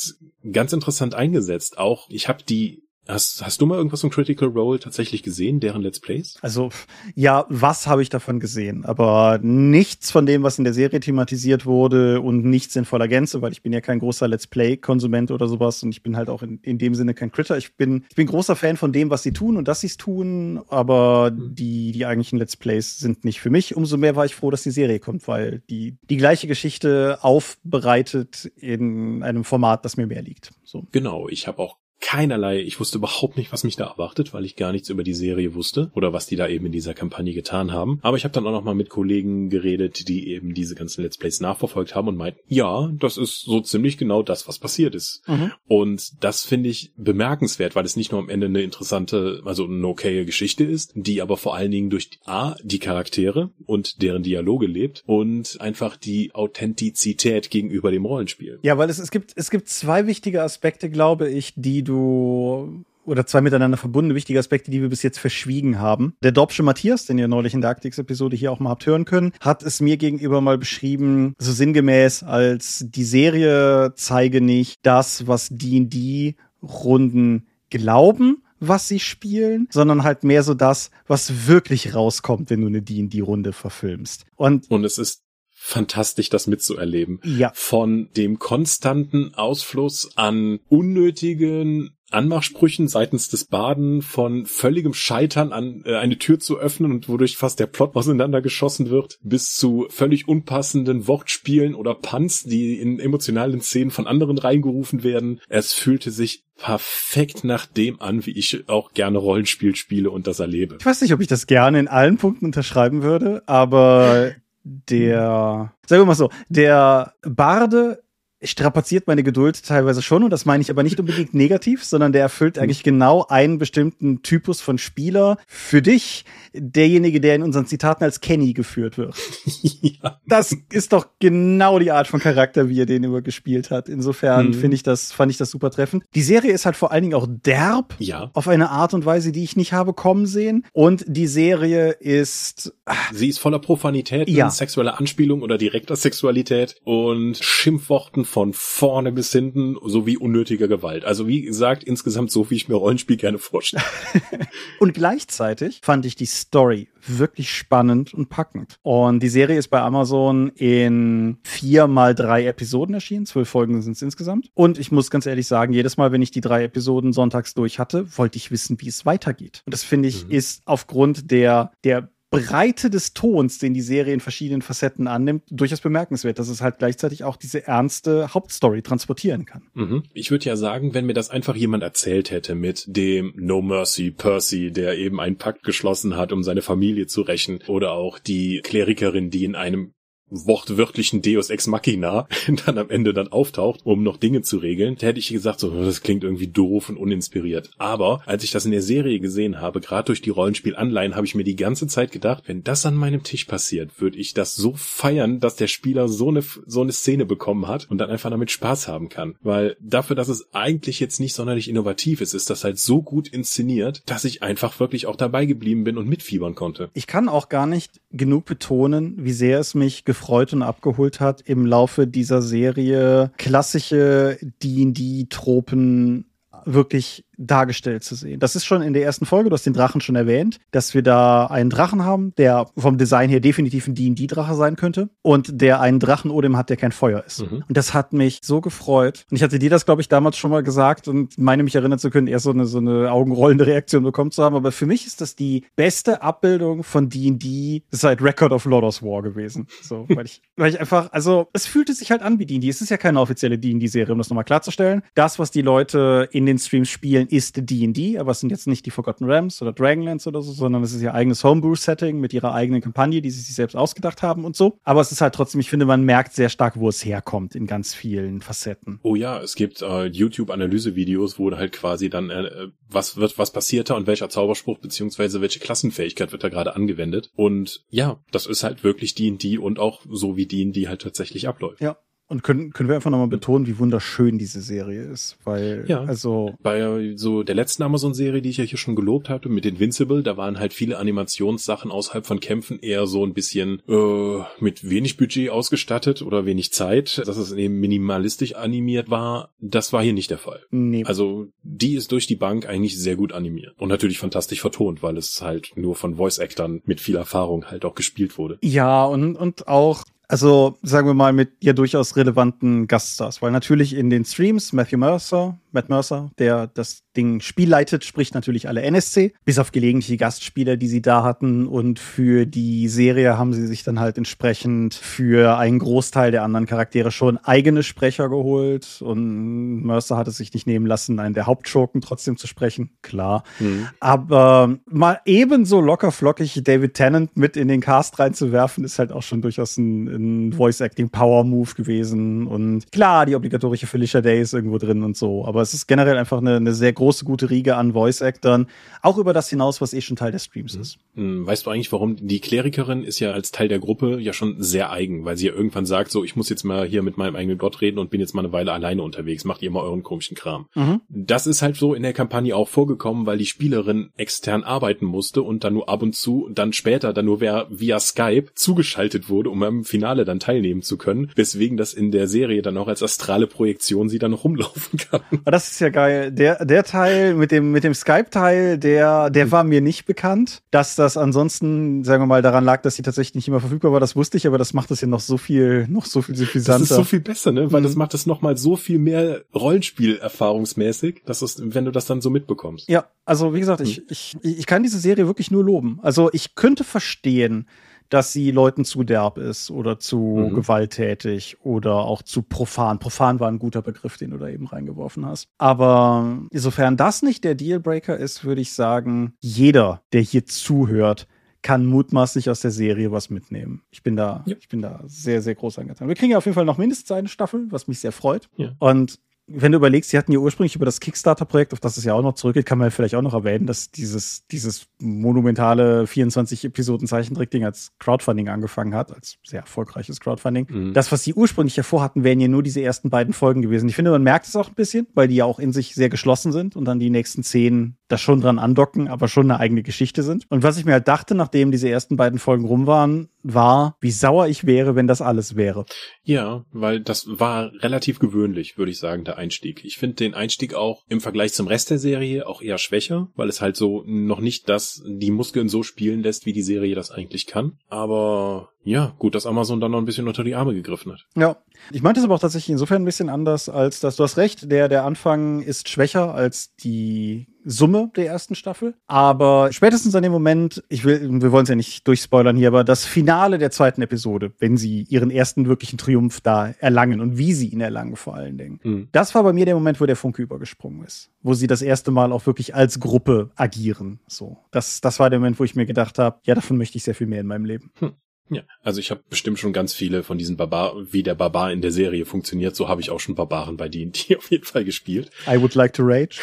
[0.52, 1.78] ganz interessant eingesetzt.
[1.78, 5.82] Auch ich habe die Hast, hast du mal irgendwas von Critical Role tatsächlich gesehen, deren
[5.82, 6.36] Let's Plays?
[6.42, 6.70] Also,
[7.14, 8.84] ja, was habe ich davon gesehen?
[8.84, 13.42] Aber nichts von dem, was in der Serie thematisiert wurde und nichts in voller Gänze,
[13.42, 16.42] weil ich bin ja kein großer Let's Play-Konsument oder sowas und ich bin halt auch
[16.42, 17.56] in, in dem Sinne kein Critter.
[17.56, 19.96] Ich bin, ich bin großer Fan von dem, was sie tun und dass sie es
[19.96, 21.54] tun, aber mhm.
[21.54, 23.76] die, die eigentlichen Let's Plays sind nicht für mich.
[23.76, 28.50] Umso mehr war ich froh, dass die Serie kommt, weil die, die gleiche Geschichte aufbereitet
[28.56, 30.52] in einem Format, das mir mehr liegt.
[30.64, 30.86] So.
[30.90, 34.56] Genau, ich habe auch keinerlei, ich wusste überhaupt nicht, was mich da erwartet, weil ich
[34.56, 37.72] gar nichts über die Serie wusste oder was die da eben in dieser Kampagne getan
[37.72, 37.98] haben.
[38.02, 41.18] Aber ich habe dann auch noch mal mit Kollegen geredet, die eben diese ganzen Let's
[41.18, 45.22] Plays nachverfolgt haben und meinten, ja, das ist so ziemlich genau das, was passiert ist.
[45.26, 45.52] Mhm.
[45.66, 49.87] Und das finde ich bemerkenswert, weil es nicht nur am Ende eine interessante, also eine
[49.87, 54.66] okaye Geschichte ist, die aber vor allen Dingen durch A, die Charaktere und deren Dialoge
[54.66, 58.59] lebt und einfach die Authentizität gegenüber dem Rollenspiel.
[58.62, 63.27] Ja, weil es, es gibt, es gibt zwei wichtige Aspekte, glaube ich, die du oder
[63.27, 66.14] zwei miteinander verbundene wichtige Aspekte, die wir bis jetzt verschwiegen haben.
[66.22, 69.33] Der Dorpsche Matthias, den ihr neulich in der Arctics-Episode hier auch mal habt hören können,
[69.40, 75.49] hat es mir gegenüber mal beschrieben, so sinngemäß, als die Serie zeige nicht das, was
[75.51, 82.66] D&D-Runden glauben, was sie spielen, sondern halt mehr so das, was wirklich rauskommt, wenn du
[82.66, 84.25] eine D&D-Runde verfilmst.
[84.37, 85.22] Und, und es ist
[85.66, 87.20] fantastisch, das mitzuerleben.
[87.24, 87.50] Ja.
[87.55, 95.96] Von dem konstanten Ausfluss an unnötigen Anmachsprüchen seitens des Baden von völligem Scheitern an äh,
[95.96, 101.09] eine Tür zu öffnen und wodurch fast der Plot auseinandergeschossen wird, bis zu völlig unpassenden
[101.09, 105.40] Wortspielen oder Punts, die in emotionalen Szenen von anderen reingerufen werden.
[105.48, 110.38] Es fühlte sich perfekt nach dem an, wie ich auch gerne Rollenspiel spiele und das
[110.38, 110.76] erlebe.
[110.79, 114.33] Ich weiß nicht, ob ich das gerne in allen Punkten unterschreiben würde, aber
[114.66, 118.02] der, sagen wir mal so, der Barde
[118.42, 122.22] strapaziert meine Geduld teilweise schon und das meine ich aber nicht unbedingt negativ, sondern der
[122.22, 125.38] erfüllt eigentlich genau einen bestimmten Typus von Spieler.
[125.46, 129.16] Für dich derjenige, der in unseren Zitaten als Kenny geführt wird.
[129.62, 130.20] ja.
[130.27, 133.88] Das ist doch genau die Art von Charakter, wie er den immer gespielt hat.
[133.88, 134.55] Insofern mhm.
[134.55, 136.05] finde ich das, fand ich das super treffend.
[136.14, 137.94] Die Serie ist halt vor allen Dingen auch derb.
[137.99, 138.31] Ja.
[138.35, 140.66] Auf eine Art und Weise, die ich nicht habe kommen sehen.
[140.72, 142.75] Und die Serie ist.
[143.12, 144.51] Sie ist voller Profanität, ja.
[144.51, 151.04] sexueller Anspielung oder direkter Sexualität und Schimpfworten von vorne bis hinten sowie unnötiger Gewalt.
[151.04, 153.82] Also wie gesagt, insgesamt so, wie ich mir Rollenspiel gerne vorstelle.
[154.80, 158.76] und gleichzeitig fand ich die Story wirklich spannend und packend.
[158.82, 163.26] Und die Serie ist bei Amazon in vier mal drei Episoden erschienen.
[163.26, 164.50] Zwölf Folgen sind es insgesamt.
[164.54, 167.78] Und ich muss ganz ehrlich sagen, jedes Mal, wenn ich die drei Episoden sonntags durch
[167.78, 169.62] hatte, wollte ich wissen, wie es weitergeht.
[169.66, 170.32] Und das finde ich, mhm.
[170.32, 172.10] ist aufgrund der, der
[172.40, 176.79] Breite des Tons, den die Serie in verschiedenen Facetten annimmt, durchaus bemerkenswert, dass es halt
[176.79, 179.62] gleichzeitig auch diese ernste Hauptstory transportieren kann.
[179.75, 180.05] Mhm.
[180.12, 184.11] Ich würde ja sagen, wenn mir das einfach jemand erzählt hätte mit dem No Mercy
[184.11, 188.61] Percy, der eben einen Pakt geschlossen hat, um seine Familie zu rächen, oder auch die
[188.62, 189.92] Klerikerin, die in einem
[190.30, 192.26] wortwörtlichen Deus Ex Machina
[192.66, 196.02] dann am Ende dann auftaucht, um noch Dinge zu regeln, hätte ich gesagt, so, das
[196.02, 197.70] klingt irgendwie doof und uninspiriert.
[197.78, 201.34] Aber als ich das in der Serie gesehen habe, gerade durch die Rollenspielanleihen, habe ich
[201.34, 204.74] mir die ganze Zeit gedacht, wenn das an meinem Tisch passiert, würde ich das so
[204.74, 208.50] feiern, dass der Spieler so eine, so eine Szene bekommen hat und dann einfach damit
[208.50, 209.36] Spaß haben kann.
[209.42, 213.28] Weil dafür, dass es eigentlich jetzt nicht sonderlich innovativ ist, ist das halt so gut
[213.28, 216.90] inszeniert, dass ich einfach wirklich auch dabei geblieben bin und mitfiebern konnte.
[216.94, 221.42] Ich kann auch gar nicht genug betonen, wie sehr es mich gefreut und abgeholt hat,
[221.42, 223.31] im Laufe dieser Serie.
[223.37, 226.24] Klassische D&D-Tropen
[226.64, 228.40] wirklich dargestellt zu sehen.
[228.40, 231.03] Das ist schon in der ersten Folge, du hast den Drachen schon erwähnt, dass wir
[231.03, 235.81] da einen Drachen haben, der vom Design her definitiv ein D&D-Drache sein könnte und der
[235.81, 237.42] einen Drachen Odem hat, der kein Feuer ist.
[237.42, 237.64] Mhm.
[237.68, 239.27] Und das hat mich so gefreut.
[239.31, 241.99] Und ich hatte dir das, glaube ich, damals schon mal gesagt und meine mich erinnern
[241.99, 244.57] zu können, erst so eine, so eine augenrollende Reaktion bekommen zu haben.
[244.57, 249.22] Aber für mich ist das die beste Abbildung von D&D seit Record of Lord's War
[249.22, 249.66] gewesen.
[249.83, 252.68] So, weil ich, weil ich einfach, also es fühlte sich halt an wie D&D.
[252.68, 255.03] Es ist ja keine offizielle D&D-Serie, um das nochmal klarzustellen.
[255.14, 258.66] Das, was die Leute in den Streams spielen, spielen, ist D&D, aber es sind jetzt
[258.66, 262.32] nicht die Forgotten Realms oder Dragonlance oder so, sondern es ist ihr eigenes Homebrew-Setting mit
[262.32, 264.78] ihrer eigenen Kampagne, die sie sich selbst ausgedacht haben und so.
[264.84, 267.66] Aber es ist halt trotzdem, ich finde, man merkt sehr stark, wo es herkommt in
[267.66, 269.00] ganz vielen Facetten.
[269.02, 273.90] Oh ja, es gibt äh, YouTube-Analyse-Videos, wo halt quasi dann äh, was wird, was passiert
[273.90, 277.30] da und welcher Zauberspruch beziehungsweise welche Klassenfähigkeit wird da gerade angewendet.
[277.34, 281.80] Und ja, das ist halt wirklich D&D und auch so wie D&D halt tatsächlich abläuft.
[281.80, 286.02] Ja, und können, können wir einfach nochmal betonen, wie wunderschön diese Serie ist, weil, ja,
[286.02, 286.54] also.
[286.60, 290.36] Bei so der letzten Amazon-Serie, die ich ja hier schon gelobt hatte, mit Invincible, da
[290.36, 295.50] waren halt viele Animationssachen außerhalb von Kämpfen eher so ein bisschen, äh, mit wenig Budget
[295.50, 299.50] ausgestattet oder wenig Zeit, dass es eben minimalistisch animiert war.
[299.60, 300.62] Das war hier nicht der Fall.
[300.70, 301.04] Nee.
[301.04, 303.74] Also, die ist durch die Bank eigentlich sehr gut animiert.
[303.78, 307.94] Und natürlich fantastisch vertont, weil es halt nur von Voice-Actern mit viel Erfahrung halt auch
[307.94, 308.58] gespielt wurde.
[308.62, 313.94] Ja, und, und auch also sagen wir mal mit ja durchaus relevanten Gaststars, weil natürlich
[313.94, 319.34] in den Streams Matthew Mercer, Matt Mercer, der das Ding spielleitet, spricht natürlich alle NSC,
[319.44, 321.66] bis auf gelegentliche Gastspieler, die sie da hatten.
[321.66, 326.64] Und für die Serie haben sie sich dann halt entsprechend für einen Großteil der anderen
[326.64, 329.02] Charaktere schon eigene Sprecher geholt.
[329.02, 333.42] Und Mercer hat es sich nicht nehmen lassen, einen der Hauptschurken trotzdem zu sprechen, klar.
[333.60, 333.88] Mhm.
[334.00, 339.22] Aber mal ebenso locker flockig David Tennant mit in den Cast reinzuwerfen, ist halt auch
[339.22, 342.46] schon durchaus ein, ein Voice-Acting-Power-Move gewesen.
[342.46, 345.44] Und klar, die obligatorische Felicia Day ist irgendwo drin und so.
[345.44, 348.68] Aber es ist generell einfach eine, eine sehr große, gute Riege an Voice-Actern.
[349.02, 350.81] Auch über das hinaus, was eh schon Teil des Streams mhm.
[350.81, 350.98] ist.
[351.14, 354.57] Hm, weißt du eigentlich, warum die Klerikerin ist ja als Teil der Gruppe ja schon
[354.59, 357.37] sehr eigen, weil sie ja irgendwann sagt, so, ich muss jetzt mal hier mit meinem
[357.37, 360.02] eigenen Gott reden und bin jetzt mal eine Weile alleine unterwegs, macht ihr mal euren
[360.02, 360.66] komischen Kram.
[360.74, 361.00] Mhm.
[361.09, 365.42] Das ist halt so in der Kampagne auch vorgekommen, weil die Spielerin extern arbeiten musste
[365.42, 369.50] und dann nur ab und zu, dann später dann nur wer via Skype zugeschaltet wurde,
[369.50, 373.02] um am Finale dann teilnehmen zu können, weswegen das in der Serie dann auch als
[373.02, 375.22] astrale Projektion sie dann noch rumlaufen kann.
[375.46, 376.32] Aber das ist ja geil.
[376.32, 380.62] Der, der Teil mit dem, mit dem Skype-Teil, der, der war mir nicht bekannt.
[380.72, 384.00] Dass das ansonsten, sagen wir mal, daran lag, dass sie tatsächlich nicht immer verfügbar war,
[384.00, 386.80] das wusste ich, aber das macht es ja noch so viel, noch so viel suffisanter.
[386.80, 387.70] Das ist so viel besser, ne?
[387.70, 387.85] Weil mhm.
[387.85, 392.06] das macht es noch mal so viel mehr Rollenspiel erfahrungsmäßig, dass es, wenn du das
[392.06, 392.88] dann so mitbekommst.
[392.88, 394.04] Ja, also wie gesagt, ich, mhm.
[394.09, 396.00] ich, ich kann diese Serie wirklich nur loben.
[396.02, 397.68] Also ich könnte verstehen,
[398.08, 400.54] dass sie Leuten zu derb ist oder zu mhm.
[400.54, 402.98] gewalttätig oder auch zu profan.
[402.98, 405.48] Profan war ein guter Begriff, den du da eben reingeworfen hast.
[405.58, 411.26] Aber insofern das nicht der Dealbreaker ist, würde ich sagen, jeder, der hier zuhört,
[411.62, 413.82] kann mutmaßlich aus der Serie was mitnehmen.
[413.90, 414.54] Ich bin da, ja.
[414.56, 416.06] ich bin da sehr, sehr groß angetan.
[416.06, 418.48] Wir kriegen ja auf jeden Fall noch mindestens eine Staffel, was mich sehr freut.
[418.56, 418.76] Ja.
[418.78, 422.14] Und wenn du überlegst, sie hatten ja ursprünglich über das Kickstarter-Projekt, auf das es ja
[422.14, 427.06] auch noch zurückgeht, kann man vielleicht auch noch erwähnen, dass dieses, dieses monumentale 24 Episoden
[427.06, 430.66] Zeichentrickding als Crowdfunding angefangen hat, als sehr erfolgreiches Crowdfunding.
[430.68, 430.94] Mhm.
[430.94, 433.88] Das, was sie ursprünglich davor hatten, wären ja nur diese ersten beiden Folgen gewesen.
[433.88, 436.09] Ich finde, man merkt es auch ein bisschen, weil die ja auch in sich sehr
[436.09, 439.82] geschlossen sind und dann die nächsten zehn da schon dran andocken, aber schon eine eigene
[439.82, 440.46] Geschichte sind.
[440.48, 444.10] Und was ich mir halt dachte, nachdem diese ersten beiden Folgen rum waren, war, wie
[444.10, 445.86] sauer ich wäre, wenn das alles wäre.
[446.22, 449.84] Ja, weil das war relativ gewöhnlich, würde ich sagen, der Einstieg.
[449.84, 453.48] Ich finde den Einstieg auch im Vergleich zum Rest der Serie auch eher schwächer, weil
[453.48, 457.10] es halt so noch nicht das, die Muskeln so spielen lässt, wie die Serie das
[457.10, 457.78] eigentlich kann.
[457.88, 461.26] Aber ja, gut, dass Amazon dann noch ein bisschen unter die Arme gegriffen hat.
[461.36, 461.56] Ja.
[461.92, 464.70] Ich meinte es aber auch tatsächlich insofern ein bisschen anders, als dass du hast recht,
[464.70, 468.94] der, der Anfang ist schwächer als die Summe der ersten Staffel.
[469.09, 472.85] Aber spätestens an dem Moment, ich will, wir wollen es ja nicht durchspoilern hier, aber
[472.85, 477.52] das Finale der zweiten Episode, wenn sie ihren ersten wirklichen Triumph da erlangen und wie
[477.52, 478.81] sie ihn erlangen vor allen Dingen.
[478.85, 479.09] Mhm.
[479.11, 481.31] Das war bei mir der Moment, wo der Funke übergesprungen ist.
[481.42, 484.20] Wo sie das erste Mal auch wirklich als Gruppe agieren.
[484.29, 484.59] So.
[484.70, 487.14] Das, das war der Moment, wo ich mir gedacht habe, ja, davon möchte ich sehr
[487.14, 487.90] viel mehr in meinem Leben.
[487.98, 488.12] Hm.
[488.48, 491.80] Ja, also ich habe bestimmt schon ganz viele von diesen Barbar, wie der Barbar in
[491.80, 495.30] der Serie funktioniert, so habe ich auch schon Barbaren bei D&D auf jeden Fall gespielt.
[495.46, 496.40] I would like to rage.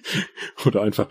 [0.66, 1.08] Oder einfach,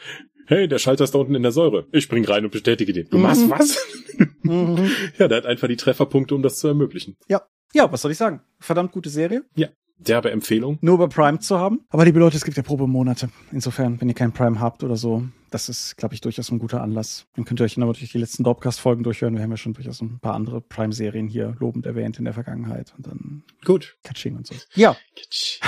[0.48, 1.86] hey, der Schalter ist da unten in der Säure.
[1.92, 3.10] Ich spring rein und bestätige den.
[3.10, 3.52] Du machst mhm.
[3.52, 3.78] was?
[4.42, 4.90] Mhm.
[5.20, 7.18] ja, der hat einfach die Trefferpunkte, um das zu ermöglichen.
[7.28, 7.42] Ja.
[7.74, 8.42] Ja, was soll ich sagen?
[8.60, 9.44] Verdammt gute Serie.
[9.56, 9.68] Ja.
[10.00, 10.78] Derbe Empfehlung.
[10.82, 11.82] Nur bei Prime zu haben.
[11.90, 13.30] Aber liebe Leute, es gibt ja Probemonate.
[13.52, 16.82] Insofern, wenn ihr kein Prime habt oder so, das ist, glaube ich, durchaus ein guter
[16.82, 17.26] Anlass.
[17.36, 19.36] Dann könnt ihr euch natürlich die letzten Dorpcast-Folgen durchhören.
[19.36, 22.94] Wir haben ja schon durchaus ein paar andere Prime-Serien hier lobend erwähnt in der Vergangenheit.
[22.98, 23.98] Und dann gut.
[24.04, 24.56] Katsching und so.
[24.76, 24.96] Ja.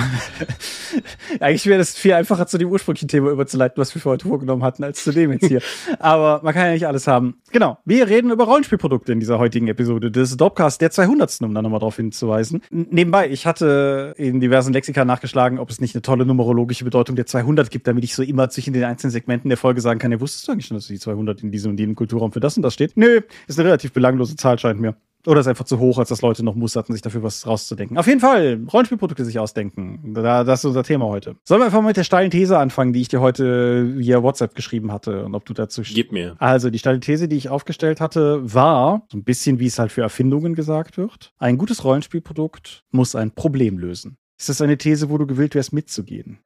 [1.40, 4.62] Eigentlich wäre das viel einfacher zu dem ursprünglichen Thema überzuleiten, was wir für heute vorgenommen
[4.62, 5.60] hatten, als zu dem jetzt hier.
[5.98, 7.40] Aber man kann ja nicht alles haben.
[7.52, 7.78] Genau.
[7.84, 11.40] Wir reden über Rollenspielprodukte in dieser heutigen Episode des Dorpcast der 200.
[11.42, 12.62] um da nochmal drauf hinzuweisen.
[12.70, 17.26] Nebenbei, ich hatte in diversen Lexika nachgeschlagen, ob es nicht eine tolle numerologische Bedeutung der
[17.26, 20.20] 200 gibt, damit ich so immer zwischen den einzelnen Segmenten der Folge sagen kann, ja,
[20.20, 22.62] wusstest du eigentlich schon, dass die 200 in diesem und jenem Kulturraum für das und
[22.62, 22.96] das steht?
[22.96, 24.96] Nö, ist eine relativ belanglose Zahl, scheint mir.
[25.26, 27.98] Oder ist einfach zu hoch, als dass Leute noch Muster hatten, sich dafür was rauszudenken.
[27.98, 30.14] Auf jeden Fall, Rollenspielprodukte sich ausdenken.
[30.14, 31.36] Da, das ist unser Thema heute.
[31.44, 34.54] Sollen wir einfach mal mit der steilen These anfangen, die ich dir heute via WhatsApp
[34.54, 36.36] geschrieben hatte und ob du dazu Gib mir.
[36.38, 39.92] Also, die steile These, die ich aufgestellt hatte, war, so ein bisschen wie es halt
[39.92, 44.16] für Erfindungen gesagt wird, ein gutes Rollenspielprodukt muss ein Problem lösen.
[44.38, 46.38] Ist das eine These, wo du gewillt wärst, mitzugehen?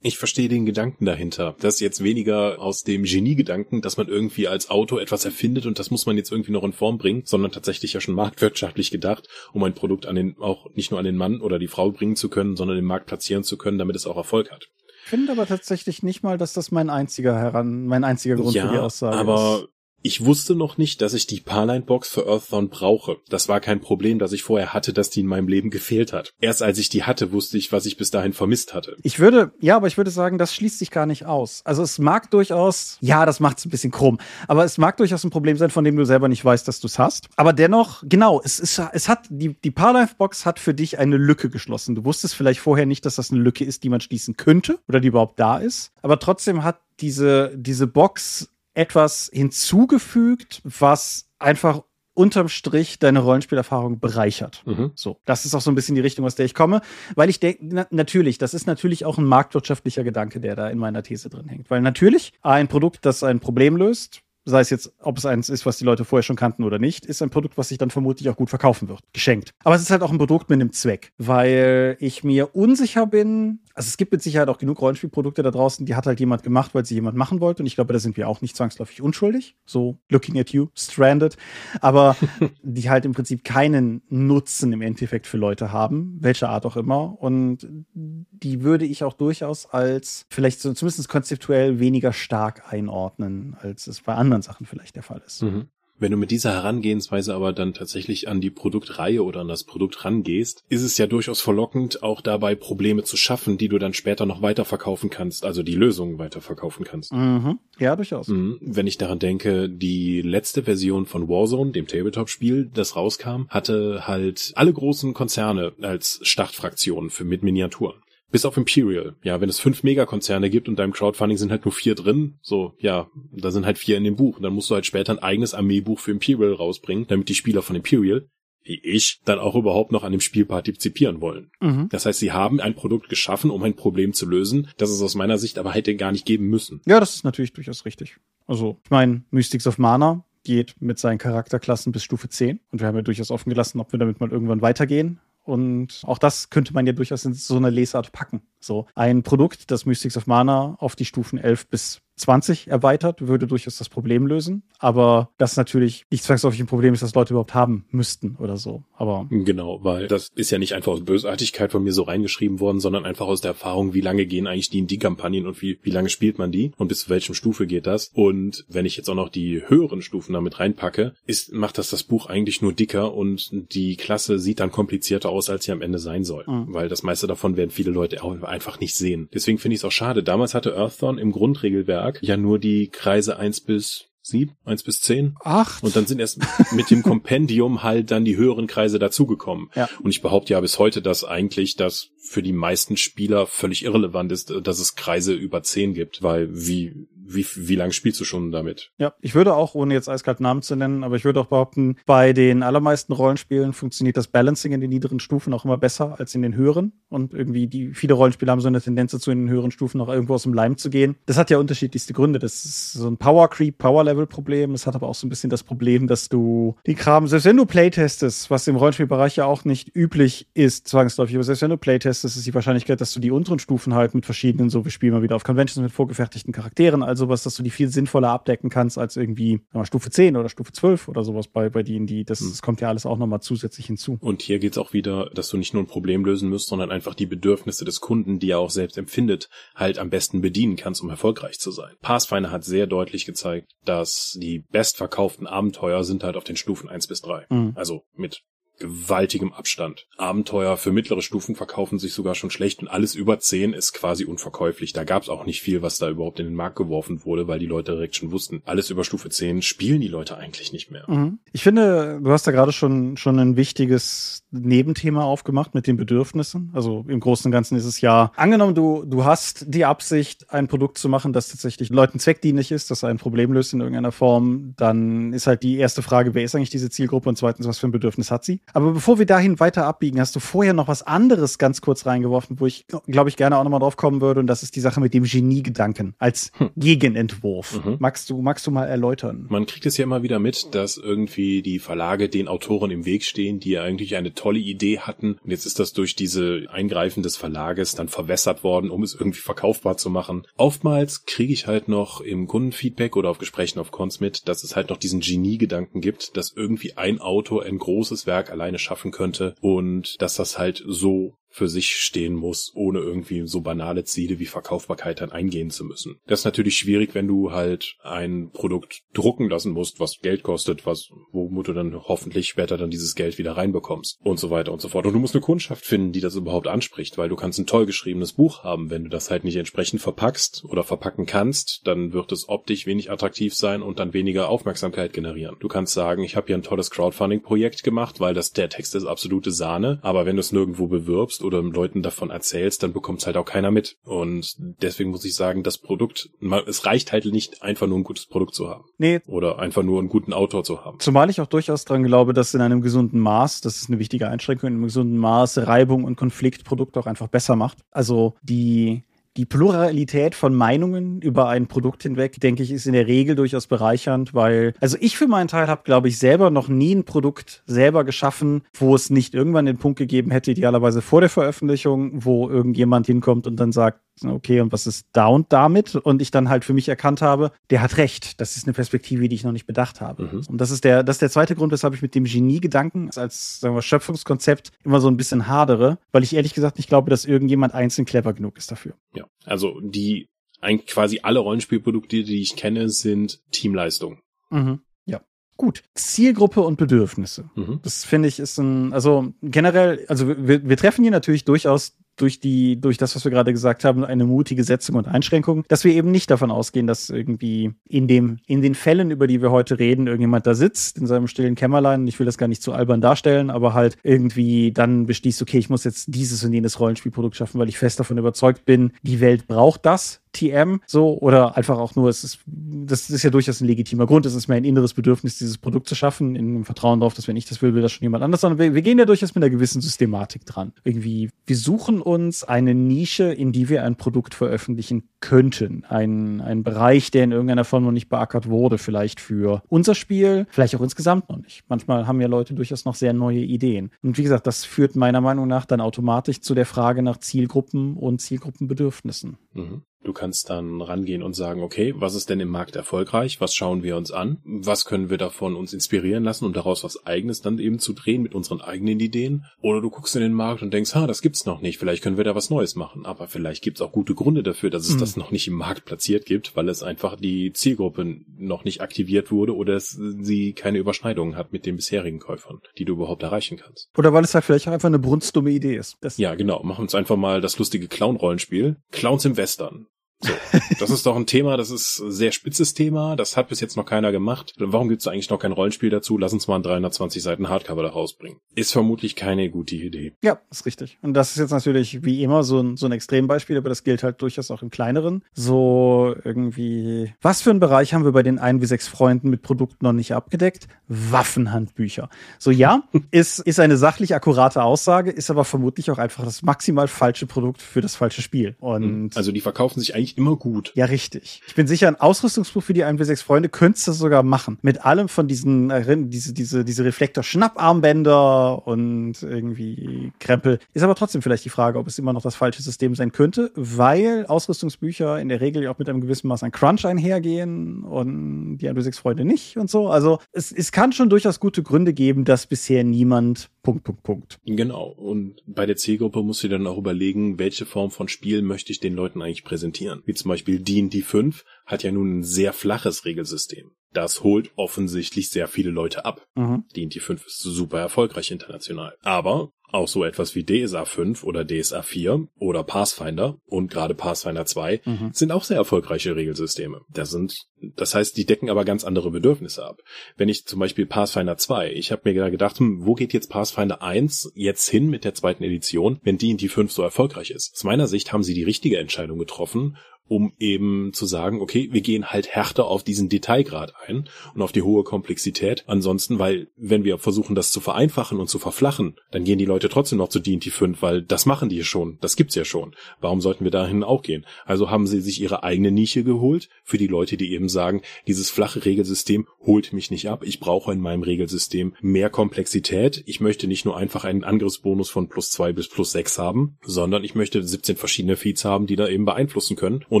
[0.03, 1.55] Ich verstehe den Gedanken dahinter.
[1.59, 5.77] Das ist jetzt weniger aus dem Genie-Gedanken, dass man irgendwie als Autor etwas erfindet und
[5.77, 9.27] das muss man jetzt irgendwie noch in Form bringen, sondern tatsächlich ja schon marktwirtschaftlich gedacht,
[9.53, 12.15] um ein Produkt an den, auch nicht nur an den Mann oder die Frau bringen
[12.15, 14.69] zu können, sondern den Markt platzieren zu können, damit es auch Erfolg hat.
[15.03, 18.67] Ich finde aber tatsächlich nicht mal, dass das mein einziger heran, mein einziger Grund ja,
[18.67, 19.69] für die Aussage aber ist.
[20.03, 23.17] Ich wusste noch nicht, dass ich die Parline-Box für Earthdawn brauche.
[23.29, 26.33] Das war kein Problem, das ich vorher hatte, dass die in meinem Leben gefehlt hat.
[26.39, 28.97] Erst als ich die hatte, wusste ich, was ich bis dahin vermisst hatte.
[29.03, 31.61] Ich würde, ja, aber ich würde sagen, das schließt sich gar nicht aus.
[31.65, 35.23] Also es mag durchaus, ja, das macht es ein bisschen krumm, aber es mag durchaus
[35.23, 37.29] ein Problem sein, von dem du selber nicht weißt, dass du es hast.
[37.35, 41.49] Aber dennoch, genau, es ist, es hat, die, die Parlife-Box hat für dich eine Lücke
[41.49, 41.93] geschlossen.
[41.93, 44.99] Du wusstest vielleicht vorher nicht, dass das eine Lücke ist, die man schließen könnte oder
[44.99, 45.91] die überhaupt da ist.
[46.01, 51.81] Aber trotzdem hat diese, diese Box etwas hinzugefügt, was einfach
[52.13, 54.63] unterm Strich deine Rollenspielerfahrung bereichert.
[54.65, 54.91] Mhm.
[54.95, 56.81] So, das ist auch so ein bisschen die Richtung, aus der ich komme,
[57.15, 60.77] weil ich denke, na, natürlich, das ist natürlich auch ein marktwirtschaftlicher Gedanke, der da in
[60.77, 64.93] meiner These drin hängt, weil natürlich ein Produkt, das ein Problem löst, sei es jetzt,
[64.99, 67.57] ob es eins ist, was die Leute vorher schon kannten oder nicht, ist ein Produkt,
[67.57, 69.01] was sich dann vermutlich auch gut verkaufen wird.
[69.13, 69.53] Geschenkt.
[69.63, 73.59] Aber es ist halt auch ein Produkt mit einem Zweck, weil ich mir unsicher bin.
[73.73, 76.73] Also es gibt mit Sicherheit auch genug Rollenspielprodukte da draußen, die hat halt jemand gemacht,
[76.73, 77.63] weil sie jemand machen wollte.
[77.63, 79.55] Und ich glaube, da sind wir auch nicht zwangsläufig unschuldig.
[79.65, 81.37] So looking at you, stranded.
[81.79, 82.15] Aber
[82.63, 87.21] die halt im Prinzip keinen Nutzen im Endeffekt für Leute haben, welcher Art auch immer.
[87.21, 93.87] Und die würde ich auch durchaus als vielleicht so zumindest konzeptuell weniger stark einordnen, als
[93.87, 95.43] es bei anderen Sachen vielleicht der Fall ist.
[95.43, 95.67] Mhm.
[96.01, 100.03] Wenn du mit dieser Herangehensweise aber dann tatsächlich an die Produktreihe oder an das Produkt
[100.03, 104.25] rangehst, ist es ja durchaus verlockend, auch dabei Probleme zu schaffen, die du dann später
[104.25, 107.13] noch weiterverkaufen kannst, also die Lösungen weiterverkaufen kannst.
[107.13, 107.59] Mhm.
[107.77, 108.29] Ja, durchaus.
[108.29, 108.57] Mhm.
[108.61, 114.53] Wenn ich daran denke, die letzte Version von Warzone, dem Tabletop-Spiel, das rauskam, hatte halt
[114.55, 118.01] alle großen Konzerne als Startfraktionen für mit Miniaturen.
[118.31, 119.15] Bis auf Imperial.
[119.23, 122.73] Ja, wenn es fünf Megakonzerne gibt und deinem Crowdfunding sind halt nur vier drin, so,
[122.79, 124.39] ja, da sind halt vier in dem Buch.
[124.39, 127.75] dann musst du halt später ein eigenes Armeebuch für Imperial rausbringen, damit die Spieler von
[127.75, 128.25] Imperial,
[128.63, 131.51] wie ich, dann auch überhaupt noch an dem Spiel partizipieren wollen.
[131.59, 131.89] Mhm.
[131.89, 135.15] Das heißt, sie haben ein Produkt geschaffen, um ein Problem zu lösen, das es aus
[135.15, 136.81] meiner Sicht aber hätte gar nicht geben müssen.
[136.85, 138.17] Ja, das ist natürlich durchaus richtig.
[138.47, 142.87] Also, ich meine, Mystics of Mana geht mit seinen Charakterklassen bis Stufe 10 und wir
[142.87, 145.19] haben ja durchaus offen gelassen, ob wir damit mal irgendwann weitergehen.
[145.43, 148.41] Und auch das könnte man ja durchaus in so eine Lesart packen.
[148.59, 153.47] So ein Produkt, das Mystics of Mana auf die Stufen 11 bis 20 erweitert, würde
[153.47, 154.63] durchaus das Problem lösen.
[154.79, 158.83] Aber das natürlich nicht zwangsläufig ein Problem ist, das Leute überhaupt haben müssten oder so.
[158.95, 162.79] Aber genau, weil das ist ja nicht einfach aus Bösartigkeit von mir so reingeschrieben worden,
[162.79, 166.09] sondern einfach aus der Erfahrung, wie lange gehen eigentlich die D&D-Kampagnen und wie, wie lange
[166.09, 168.11] spielt man die und bis zu welchem Stufe geht das.
[168.13, 172.03] Und wenn ich jetzt auch noch die höheren Stufen damit reinpacke, ist, macht das das
[172.03, 175.99] Buch eigentlich nur dicker und die Klasse sieht dann komplizierter aus, als sie am Ende
[175.99, 176.45] sein soll.
[176.47, 176.73] Mhm.
[176.73, 179.29] Weil das meiste davon werden viele Leute auch einfach nicht sehen.
[179.33, 180.23] Deswegen finde ich es auch schade.
[180.23, 185.35] Damals hatte Earthdawn im Grundregelwerk ja nur die Kreise eins bis sieben, eins bis zehn.
[185.43, 185.83] Acht.
[185.83, 186.39] Und dann sind erst
[186.71, 189.69] mit dem Kompendium halt dann die höheren Kreise dazugekommen.
[189.75, 189.89] Ja.
[190.01, 194.31] Und ich behaupte ja bis heute, dass eigentlich das für die meisten Spieler völlig irrelevant
[194.31, 198.51] ist, dass es Kreise über zehn gibt, weil wie wie, wie lange spielst du schon
[198.51, 198.91] damit?
[198.97, 201.97] Ja, ich würde auch, ohne jetzt eiskalt Namen zu nennen, aber ich würde auch behaupten,
[202.05, 206.35] bei den allermeisten Rollenspielen funktioniert das Balancing in den niederen Stufen auch immer besser als
[206.35, 206.93] in den höheren.
[207.09, 210.09] Und irgendwie die viele Rollenspiele haben so eine Tendenz dazu, in den höheren Stufen noch
[210.09, 211.15] irgendwo aus dem Leim zu gehen.
[211.25, 212.39] Das hat ja unterschiedlichste Gründe.
[212.39, 214.73] Das ist so ein Power Creep, Power Level Problem.
[214.73, 217.57] Es hat aber auch so ein bisschen das Problem, dass du die Kram, selbst wenn
[217.57, 221.77] du Playtestest, was im Rollenspielbereich ja auch nicht üblich ist, zwangsläufig, aber selbst wenn du
[221.77, 225.13] Playtestest, ist die Wahrscheinlichkeit, dass du die unteren Stufen halt mit verschiedenen, so wir spielen
[225.13, 228.69] mal wieder auf Conventions mit vorgefertigten Charakteren, also sowas, dass du die viel sinnvoller abdecken
[228.69, 232.25] kannst als irgendwie mal, Stufe 10 oder Stufe 12 oder sowas bei, bei denen, die,
[232.25, 232.49] das, hm.
[232.49, 234.17] das kommt ja alles auch nochmal zusätzlich hinzu.
[234.19, 237.15] Und hier geht's auch wieder, dass du nicht nur ein Problem lösen musst, sondern einfach
[237.15, 241.09] die Bedürfnisse des Kunden, die er auch selbst empfindet, halt am besten bedienen kannst, um
[241.09, 241.93] erfolgreich zu sein.
[242.01, 247.07] Pathfinder hat sehr deutlich gezeigt, dass die bestverkauften Abenteuer sind halt auf den Stufen 1
[247.07, 247.45] bis 3.
[247.49, 247.73] Mhm.
[247.75, 248.41] Also mit
[248.81, 250.07] gewaltigem Abstand.
[250.17, 254.25] Abenteuer für mittlere Stufen verkaufen sich sogar schon schlecht und alles über 10 ist quasi
[254.25, 254.93] unverkäuflich.
[254.93, 257.59] Da gab es auch nicht viel, was da überhaupt in den Markt geworfen wurde, weil
[257.59, 261.09] die Leute direkt schon wussten, alles über Stufe 10 spielen die Leute eigentlich nicht mehr.
[261.09, 261.39] Mhm.
[261.53, 266.71] Ich finde, du hast da gerade schon, schon ein wichtiges Nebenthema aufgemacht mit den Bedürfnissen.
[266.73, 270.67] Also im Großen und Ganzen ist es ja, angenommen, du, du hast die Absicht, ein
[270.67, 274.73] Produkt zu machen, das tatsächlich Leuten zweckdienlich ist, das ein Problem löst in irgendeiner Form,
[274.77, 277.87] dann ist halt die erste Frage, wer ist eigentlich diese Zielgruppe und zweitens, was für
[277.87, 278.61] ein Bedürfnis hat sie?
[278.73, 282.59] Aber bevor wir dahin weiter abbiegen, hast du vorher noch was anderes ganz kurz reingeworfen,
[282.59, 284.39] wo ich, glaube ich, gerne auch nochmal drauf kommen würde.
[284.39, 286.71] Und das ist die Sache mit dem Geniegedanken als hm.
[286.75, 287.83] Gegenentwurf.
[287.83, 287.97] Mhm.
[287.99, 289.45] Magst du, magst du mal erläutern?
[289.49, 293.23] Man kriegt es ja immer wieder mit, dass irgendwie die Verlage den Autoren im Weg
[293.23, 295.37] stehen, die eigentlich eine tolle Idee hatten.
[295.43, 299.39] Und jetzt ist das durch diese Eingreifen des Verlages dann verwässert worden, um es irgendwie
[299.39, 300.47] verkaufbar zu machen.
[300.57, 304.75] Oftmals kriege ich halt noch im Kundenfeedback oder auf Gesprächen auf Cons mit, dass es
[304.75, 309.55] halt noch diesen Geniegedanken gibt, dass irgendwie ein Autor ein großes Werk alleine schaffen könnte
[309.61, 314.45] und dass das halt so für sich stehen muss, ohne irgendwie so banale Ziele wie
[314.45, 316.19] Verkaufbarkeit dann eingehen zu müssen.
[316.25, 320.85] Das ist natürlich schwierig, wenn du halt ein Produkt drucken lassen musst, was Geld kostet,
[320.85, 324.81] was, womit du dann hoffentlich später dann dieses Geld wieder reinbekommst und so weiter und
[324.81, 325.05] so fort.
[325.05, 327.85] Und du musst eine Kundschaft finden, die das überhaupt anspricht, weil du kannst ein toll
[327.85, 328.89] geschriebenes Buch haben.
[328.89, 333.11] Wenn du das halt nicht entsprechend verpackst oder verpacken kannst, dann wird es optisch wenig
[333.11, 335.57] attraktiv sein und dann weniger Aufmerksamkeit generieren.
[335.59, 339.05] Du kannst sagen, ich habe hier ein tolles Crowdfunding-Projekt gemacht, weil das der Text ist
[339.05, 343.25] absolute Sahne, aber wenn du es nirgendwo bewirbst, oder Leuten davon erzählst, dann bekommt es
[343.25, 343.97] halt auch keiner mit.
[344.03, 346.29] Und deswegen muss ich sagen, das Produkt,
[346.67, 348.85] es reicht halt nicht einfach nur ein gutes Produkt zu haben.
[348.97, 349.21] Nee.
[349.27, 350.99] Oder einfach nur einen guten Autor zu haben.
[350.99, 354.27] Zumal ich auch durchaus dran glaube, dass in einem gesunden Maß, das ist eine wichtige
[354.27, 357.79] Einschränkung, in einem gesunden Maß Reibung und Konflikt Produkte auch einfach besser macht.
[357.91, 359.03] Also die
[359.37, 363.67] die Pluralität von Meinungen über ein Produkt hinweg, denke ich, ist in der Regel durchaus
[363.67, 367.63] bereichernd, weil, also ich für meinen Teil habe, glaube ich, selber noch nie ein Produkt
[367.65, 372.49] selber geschaffen, wo es nicht irgendwann den Punkt gegeben hätte, idealerweise vor der Veröffentlichung, wo
[372.49, 375.95] irgendjemand hinkommt und dann sagt, okay, und was ist da und damit?
[375.95, 378.39] Und ich dann halt für mich erkannt habe, der hat recht.
[378.39, 380.23] Das ist eine Perspektive, die ich noch nicht bedacht habe.
[380.23, 380.43] Mhm.
[380.47, 383.59] Und das ist der, das ist der zweite Grund, weshalb ich mit dem Genie-Gedanken als,
[383.59, 387.25] sagen wir, Schöpfungskonzept immer so ein bisschen hadere, weil ich ehrlich gesagt nicht glaube, dass
[387.25, 388.93] irgendjemand einzeln clever genug ist dafür.
[389.15, 390.27] Ja, also die,
[390.61, 394.19] eigentlich quasi alle Rollenspielprodukte, die ich kenne, sind Teamleistung.
[394.49, 394.81] Mhm.
[395.05, 395.21] Ja.
[395.57, 395.83] Gut.
[395.95, 397.49] Zielgruppe und Bedürfnisse.
[397.55, 397.79] Mhm.
[397.83, 402.39] Das finde ich ist ein, also generell, also wir, wir treffen hier natürlich durchaus durch
[402.39, 405.93] die, durch das, was wir gerade gesagt haben, eine mutige Setzung und Einschränkung, dass wir
[405.93, 409.79] eben nicht davon ausgehen, dass irgendwie in dem, in den Fällen, über die wir heute
[409.79, 412.07] reden, irgendjemand da sitzt in seinem stillen Kämmerlein.
[412.07, 415.69] Ich will das gar nicht zu albern darstellen, aber halt irgendwie dann beschließt, okay, ich
[415.69, 419.47] muss jetzt dieses und jenes Rollenspielprodukt schaffen, weil ich fest davon überzeugt bin, die Welt
[419.47, 420.21] braucht das.
[420.33, 424.25] TM so oder einfach auch nur, es ist, das ist ja durchaus ein legitimer Grund.
[424.25, 427.27] Es ist mir ein inneres Bedürfnis, dieses Produkt zu schaffen, in dem Vertrauen darauf, dass
[427.27, 429.35] wenn ich das will, will das schon jemand anders, sondern wir, wir gehen ja durchaus
[429.35, 430.73] mit einer gewissen Systematik dran.
[430.83, 435.83] Irgendwie, wir suchen uns eine Nische, in die wir ein Produkt veröffentlichen könnten.
[435.87, 440.47] Ein, ein Bereich, der in irgendeiner Form noch nicht beackert wurde, vielleicht für unser Spiel,
[440.49, 441.63] vielleicht auch insgesamt noch nicht.
[441.67, 443.91] Manchmal haben ja Leute durchaus noch sehr neue Ideen.
[444.01, 447.95] Und wie gesagt, das führt meiner Meinung nach dann automatisch zu der Frage nach Zielgruppen
[447.95, 449.37] und Zielgruppenbedürfnissen.
[449.53, 449.83] Mhm.
[450.03, 453.39] Du kannst dann rangehen und sagen, okay, was ist denn im Markt erfolgreich?
[453.39, 454.39] Was schauen wir uns an?
[454.43, 458.23] Was können wir davon uns inspirieren lassen und daraus was eigenes dann eben zu drehen
[458.23, 459.45] mit unseren eigenen Ideen?
[459.61, 461.77] Oder du guckst in den Markt und denkst, ha, das gibt's noch nicht.
[461.77, 463.05] Vielleicht können wir da was Neues machen.
[463.05, 464.99] Aber vielleicht gibt's auch gute Gründe dafür, dass es mhm.
[464.99, 469.31] das noch nicht im Markt platziert gibt, weil es einfach die Zielgruppe noch nicht aktiviert
[469.31, 473.57] wurde oder es, sie keine Überschneidungen hat mit den bisherigen Käufern, die du überhaupt erreichen
[473.57, 473.89] kannst.
[473.95, 475.97] Oder weil es halt vielleicht einfach eine brunstdumme Idee ist.
[476.01, 476.63] Das ja, genau.
[476.63, 478.77] Machen wir uns einfach mal das lustige Clown-Rollenspiel.
[478.91, 479.85] Clowns im Western.
[480.23, 480.33] So,
[480.79, 483.75] das ist doch ein Thema, das ist ein sehr spitzes Thema, das hat bis jetzt
[483.75, 484.53] noch keiner gemacht.
[484.57, 486.17] Warum gibt es eigentlich noch kein Rollenspiel dazu?
[486.17, 488.39] Lass uns mal ein 320 Seiten Hardcover da rausbringen.
[488.55, 490.13] Ist vermutlich keine gute Idee.
[490.23, 490.99] Ja, ist richtig.
[491.01, 494.03] Und das ist jetzt natürlich wie immer so ein, so ein Extrembeispiel, aber das gilt
[494.03, 495.23] halt durchaus auch im kleineren.
[495.33, 499.41] So irgendwie, was für einen Bereich haben wir bei den ein wie sechs Freunden mit
[499.41, 500.67] Produkten noch nicht abgedeckt?
[500.87, 502.09] Waffenhandbücher.
[502.37, 506.87] So ja, ist, ist eine sachlich akkurate Aussage, ist aber vermutlich auch einfach das maximal
[506.87, 508.55] falsche Produkt für das falsche Spiel.
[508.59, 510.71] Und also die verkaufen sich eigentlich eigentlich immer gut.
[510.75, 511.41] Ja, richtig.
[511.47, 514.57] Ich bin sicher, ein Ausrüstungsbuch für die 1W6 Freunde könntest du sogar machen.
[514.61, 520.59] Mit allem von diesen, äh, diese, diese, diese Reflektor-Schnapparmbänder und irgendwie Krempel.
[520.73, 523.51] Ist aber trotzdem vielleicht die Frage, ob es immer noch das falsche System sein könnte,
[523.55, 528.69] weil Ausrüstungsbücher in der Regel auch mit einem gewissen Maß an Crunch einhergehen und die
[528.69, 529.89] 1W6 Freunde nicht und so.
[529.89, 534.39] Also es, es kann schon durchaus gute Gründe geben, dass bisher niemand Punkt, Punkt, Punkt.
[534.45, 534.87] Genau.
[534.89, 538.79] Und bei der Zielgruppe musst du dann auch überlegen, welche Form von Spiel möchte ich
[538.79, 540.01] den Leuten eigentlich präsentieren.
[540.05, 543.71] Wie zum Beispiel D&D 5 hat ja nun ein sehr flaches Regelsystem.
[543.93, 546.25] Das holt offensichtlich sehr viele Leute ab.
[546.35, 546.63] Mhm.
[546.75, 548.95] D&D 5 ist super erfolgreich international.
[549.01, 554.45] Aber auch so etwas wie DSA 5 oder DSA 4 oder Pathfinder und gerade Pathfinder
[554.45, 555.09] 2 mhm.
[555.13, 556.81] sind auch sehr erfolgreiche Regelsysteme.
[556.89, 557.35] Das sind,
[557.75, 559.79] das heißt, die decken aber ganz andere Bedürfnisse ab.
[560.17, 563.81] Wenn ich zum Beispiel Pathfinder 2, ich habe mir gedacht, hm, wo geht jetzt Pathfinder
[563.81, 567.53] 1 jetzt hin mit der zweiten Edition, wenn die in die 5 so erfolgreich ist?
[567.55, 569.77] Aus meiner Sicht haben sie die richtige Entscheidung getroffen
[570.07, 574.51] um eben zu sagen, okay, wir gehen halt härter auf diesen Detailgrad ein und auf
[574.51, 575.63] die hohe Komplexität.
[575.67, 579.69] Ansonsten, weil wenn wir versuchen, das zu vereinfachen und zu verflachen, dann gehen die Leute
[579.69, 582.75] trotzdem noch zu D&D 5, weil das machen die schon, das gibt's ja schon.
[582.99, 584.25] Warum sollten wir dahin auch gehen?
[584.45, 588.29] Also haben sie sich ihre eigene Nische geholt für die Leute, die eben sagen, dieses
[588.29, 590.23] flache Regelsystem holt mich nicht ab.
[590.25, 593.03] Ich brauche in meinem Regelsystem mehr Komplexität.
[593.05, 597.03] Ich möchte nicht nur einfach einen Angriffsbonus von plus zwei bis plus sechs haben, sondern
[597.03, 600.00] ich möchte 17 verschiedene Feeds haben, die da eben beeinflussen können und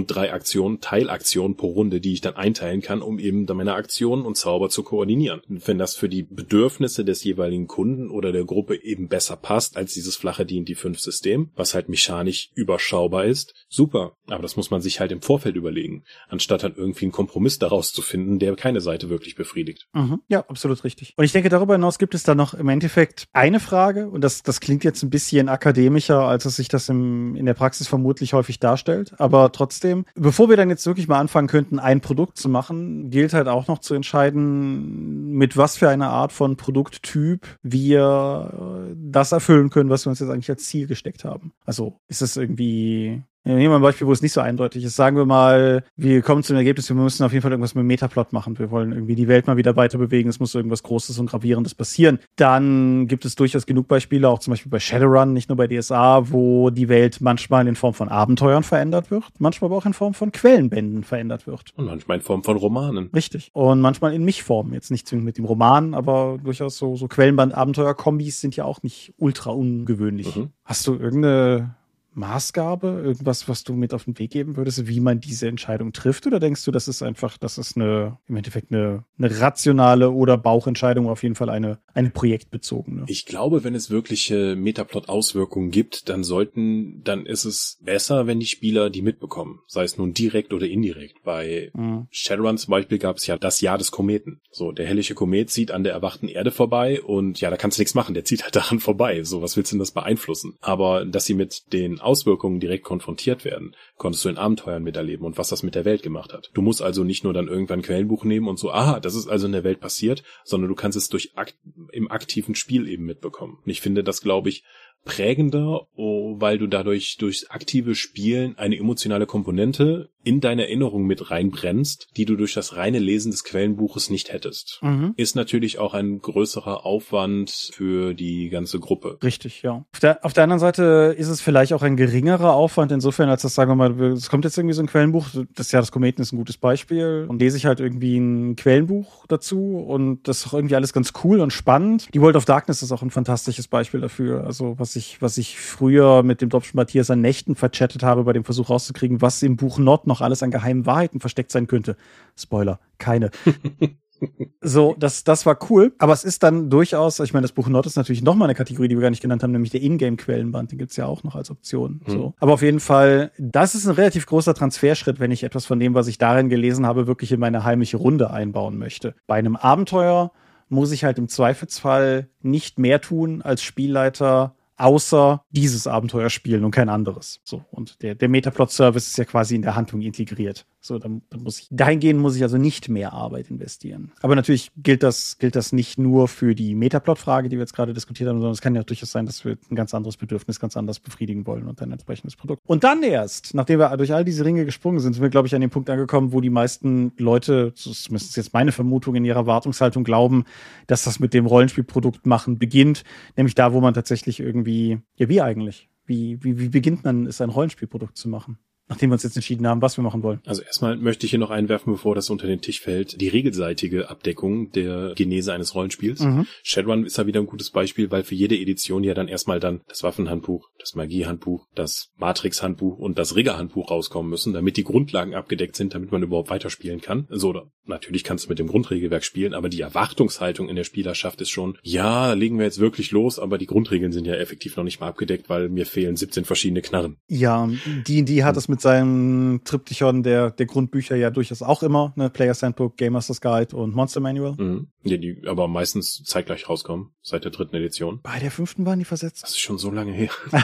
[0.07, 4.25] drei Aktionen, Teilaktionen pro Runde, die ich dann einteilen kann, um eben dann meine Aktionen
[4.25, 5.41] und Zauber zu koordinieren.
[5.49, 9.77] Und wenn das für die Bedürfnisse des jeweiligen Kunden oder der Gruppe eben besser passt
[9.77, 14.13] als dieses flache D&D 5 System, was halt mechanisch überschaubar ist, super.
[14.27, 17.91] Aber das muss man sich halt im Vorfeld überlegen, anstatt dann irgendwie einen Kompromiss daraus
[17.91, 19.87] zu finden, der keine Seite wirklich befriedigt.
[19.93, 20.21] Mhm.
[20.27, 21.13] Ja, absolut richtig.
[21.17, 24.43] Und ich denke, darüber hinaus gibt es da noch im Endeffekt eine Frage, und das,
[24.43, 28.33] das klingt jetzt ein bisschen akademischer, als es sich das im, in der Praxis vermutlich
[28.33, 32.37] häufig darstellt, aber trotzdem trotzdem, bevor wir dann jetzt wirklich mal anfangen könnten, ein Produkt
[32.37, 37.57] zu machen, gilt halt auch noch zu entscheiden, mit was für eine Art von Produkttyp
[37.63, 41.53] wir äh, das erfüllen können, was wir uns jetzt eigentlich als Ziel gesteckt haben.
[41.65, 44.95] Also ist es irgendwie nehmen wir ein Beispiel, wo es nicht so eindeutig ist.
[44.95, 47.85] Sagen wir mal, wir kommen zu dem Ergebnis, wir müssen auf jeden Fall irgendwas mit
[47.85, 48.57] Metaplot machen.
[48.59, 50.29] Wir wollen irgendwie die Welt mal wieder weiter bewegen.
[50.29, 52.19] Es muss irgendwas Großes und Gravierendes passieren.
[52.35, 56.31] Dann gibt es durchaus genug Beispiele, auch zum Beispiel bei Shadowrun, nicht nur bei DSA,
[56.31, 60.13] wo die Welt manchmal in Form von Abenteuern verändert wird, manchmal aber auch in Form
[60.13, 61.71] von Quellenbänden verändert wird.
[61.75, 63.09] Und manchmal in Form von Romanen.
[63.15, 63.49] Richtig.
[63.53, 64.73] Und manchmal in Mich-Form.
[64.73, 69.13] Jetzt nicht zwingend mit dem Roman, aber durchaus so, so Quellenband-Abenteuer-Kombis sind ja auch nicht
[69.17, 70.35] ultra ungewöhnlich.
[70.35, 70.49] Mhm.
[70.63, 71.75] Hast du irgendeine
[72.13, 76.27] Maßgabe, irgendwas, was du mit auf den Weg geben würdest, wie man diese Entscheidung trifft?
[76.27, 80.37] Oder denkst du, das ist einfach, das ist eine, im Endeffekt eine, eine rationale oder
[80.37, 83.05] Bauchentscheidung, auf jeden Fall eine, eine projektbezogene?
[83.07, 88.45] Ich glaube, wenn es wirkliche Metaplot-Auswirkungen gibt, dann sollten, dann ist es besser, wenn die
[88.45, 89.59] Spieler die mitbekommen.
[89.67, 91.23] Sei es nun direkt oder indirekt.
[91.23, 92.07] Bei mhm.
[92.09, 94.41] Shadowrun zum Beispiel gab es ja das Jahr des Kometen.
[94.51, 97.81] So, der hellische Komet zieht an der erwachten Erde vorbei und ja, da kannst du
[97.81, 98.13] nichts machen.
[98.13, 99.23] Der zieht halt daran vorbei.
[99.23, 100.57] So, was willst du denn das beeinflussen?
[100.59, 105.37] Aber, dass sie mit den Auswirkungen direkt konfrontiert werden, konntest du in Abenteuern miterleben und
[105.37, 106.51] was das mit der Welt gemacht hat.
[106.53, 109.45] Du musst also nicht nur dann irgendwann Quellenbuch nehmen und so, aha, das ist also
[109.45, 111.55] in der Welt passiert, sondern du kannst es durch akt
[111.91, 113.59] im aktiven Spiel eben mitbekommen.
[113.63, 114.63] Und ich finde das, glaube ich,
[115.03, 121.31] prägender, oh, weil du dadurch durch aktive Spielen eine emotionale Komponente in deine Erinnerung mit
[121.31, 124.79] reinbrennst, die du durch das reine Lesen des Quellenbuches nicht hättest.
[124.81, 125.13] Mhm.
[125.17, 129.17] Ist natürlich auch ein größerer Aufwand für die ganze Gruppe.
[129.23, 129.85] Richtig, ja.
[129.93, 133.41] Auf der, auf der anderen Seite ist es vielleicht auch ein geringerer Aufwand insofern, als
[133.41, 136.21] das, sagen wir mal, es kommt jetzt irgendwie so ein Quellenbuch, das Jahr des Kometen
[136.21, 140.47] ist ein gutes Beispiel und lese ich halt irgendwie ein Quellenbuch dazu und das ist
[140.47, 142.07] auch irgendwie alles ganz cool und spannend.
[142.13, 144.45] Die World of Darkness ist auch ein fantastisches Beispiel dafür.
[144.45, 148.33] Also was ich, was ich früher mit dem Dopschen Matthias an Nächten verchattet habe, bei
[148.33, 151.95] dem Versuch rauszukriegen, was im Buch Not noch alles an geheimen Wahrheiten versteckt sein könnte.
[152.35, 153.31] Spoiler, keine.
[154.61, 155.93] so, das, das war cool.
[155.97, 158.55] Aber es ist dann durchaus, ich meine, das Buch Not ist natürlich noch mal eine
[158.55, 160.71] Kategorie, die wir gar nicht genannt haben, nämlich der Ingame-Quellenband.
[160.71, 162.01] Den gibt's ja auch noch als Option.
[162.05, 162.11] Mhm.
[162.11, 162.33] So.
[162.39, 165.93] Aber auf jeden Fall, das ist ein relativ großer Transferschritt, wenn ich etwas von dem,
[165.93, 169.15] was ich darin gelesen habe, wirklich in meine heimliche Runde einbauen möchte.
[169.27, 170.31] Bei einem Abenteuer
[170.69, 176.71] muss ich halt im Zweifelsfall nicht mehr tun als Spielleiter außer dieses Abenteuer spielen und
[176.71, 177.39] kein anderes.
[177.43, 177.63] So.
[177.71, 180.65] Und der, der Metaplot-Service ist ja quasi in der Handlung integriert.
[180.83, 184.11] So, dann, dann muss ich, dahingehend muss ich also nicht mehr Arbeit investieren.
[184.21, 187.93] Aber natürlich gilt das, gilt das nicht nur für die Metaplot-Frage, die wir jetzt gerade
[187.93, 190.75] diskutiert haben, sondern es kann ja durchaus sein, dass wir ein ganz anderes Bedürfnis ganz
[190.75, 192.63] anders befriedigen wollen und ein entsprechendes Produkt.
[192.65, 195.53] Und dann erst, nachdem wir durch all diese Ringe gesprungen sind, sind wir, glaube ich,
[195.53, 200.03] an den Punkt angekommen, wo die meisten Leute, zumindest jetzt meine Vermutung in ihrer Wartungshaltung
[200.03, 200.45] glauben,
[200.87, 203.03] dass das mit dem Rollenspielprodukt machen beginnt.
[203.37, 204.70] Nämlich da, wo man tatsächlich irgendwie,
[205.15, 205.89] ja, wie eigentlich?
[206.05, 208.57] Wie, wie, wie beginnt man, es ein Rollenspielprodukt zu machen?
[208.91, 210.41] Nachdem wir uns jetzt entschieden haben, was wir machen wollen.
[210.45, 214.09] Also erstmal möchte ich hier noch einwerfen, bevor das unter den Tisch fällt, die regelseitige
[214.09, 216.19] Abdeckung der Genese eines Rollenspiels.
[216.19, 216.45] Mhm.
[216.61, 219.79] Shadowrun ist da wieder ein gutes Beispiel, weil für jede Edition ja dann erstmal dann
[219.87, 225.77] das Waffenhandbuch, das Magiehandbuch, das Matrix-Handbuch und das Rigger-Handbuch rauskommen müssen, damit die Grundlagen abgedeckt
[225.77, 227.27] sind, damit man überhaupt weiterspielen kann.
[227.29, 231.39] So, oder natürlich kannst du mit dem Grundregelwerk spielen, aber die Erwartungshaltung in der Spielerschaft
[231.39, 234.83] ist schon, ja, legen wir jetzt wirklich los, aber die Grundregeln sind ja effektiv noch
[234.83, 237.15] nicht mal abgedeckt, weil mir fehlen 17 verschiedene Knarren.
[237.29, 237.69] Ja,
[238.05, 242.29] die, die hat es mit seinem Triptychon der, der Grundbücher ja durchaus auch immer, ne?
[242.29, 244.55] Player's Handbook, Game Master's Guide und Monster Manual.
[244.57, 244.87] Mhm.
[245.03, 248.19] Ja, die aber meistens zeitgleich rauskommen, seit der dritten Edition.
[248.21, 249.43] Bei der fünften waren die versetzt.
[249.43, 250.29] Das ist schon so lange her.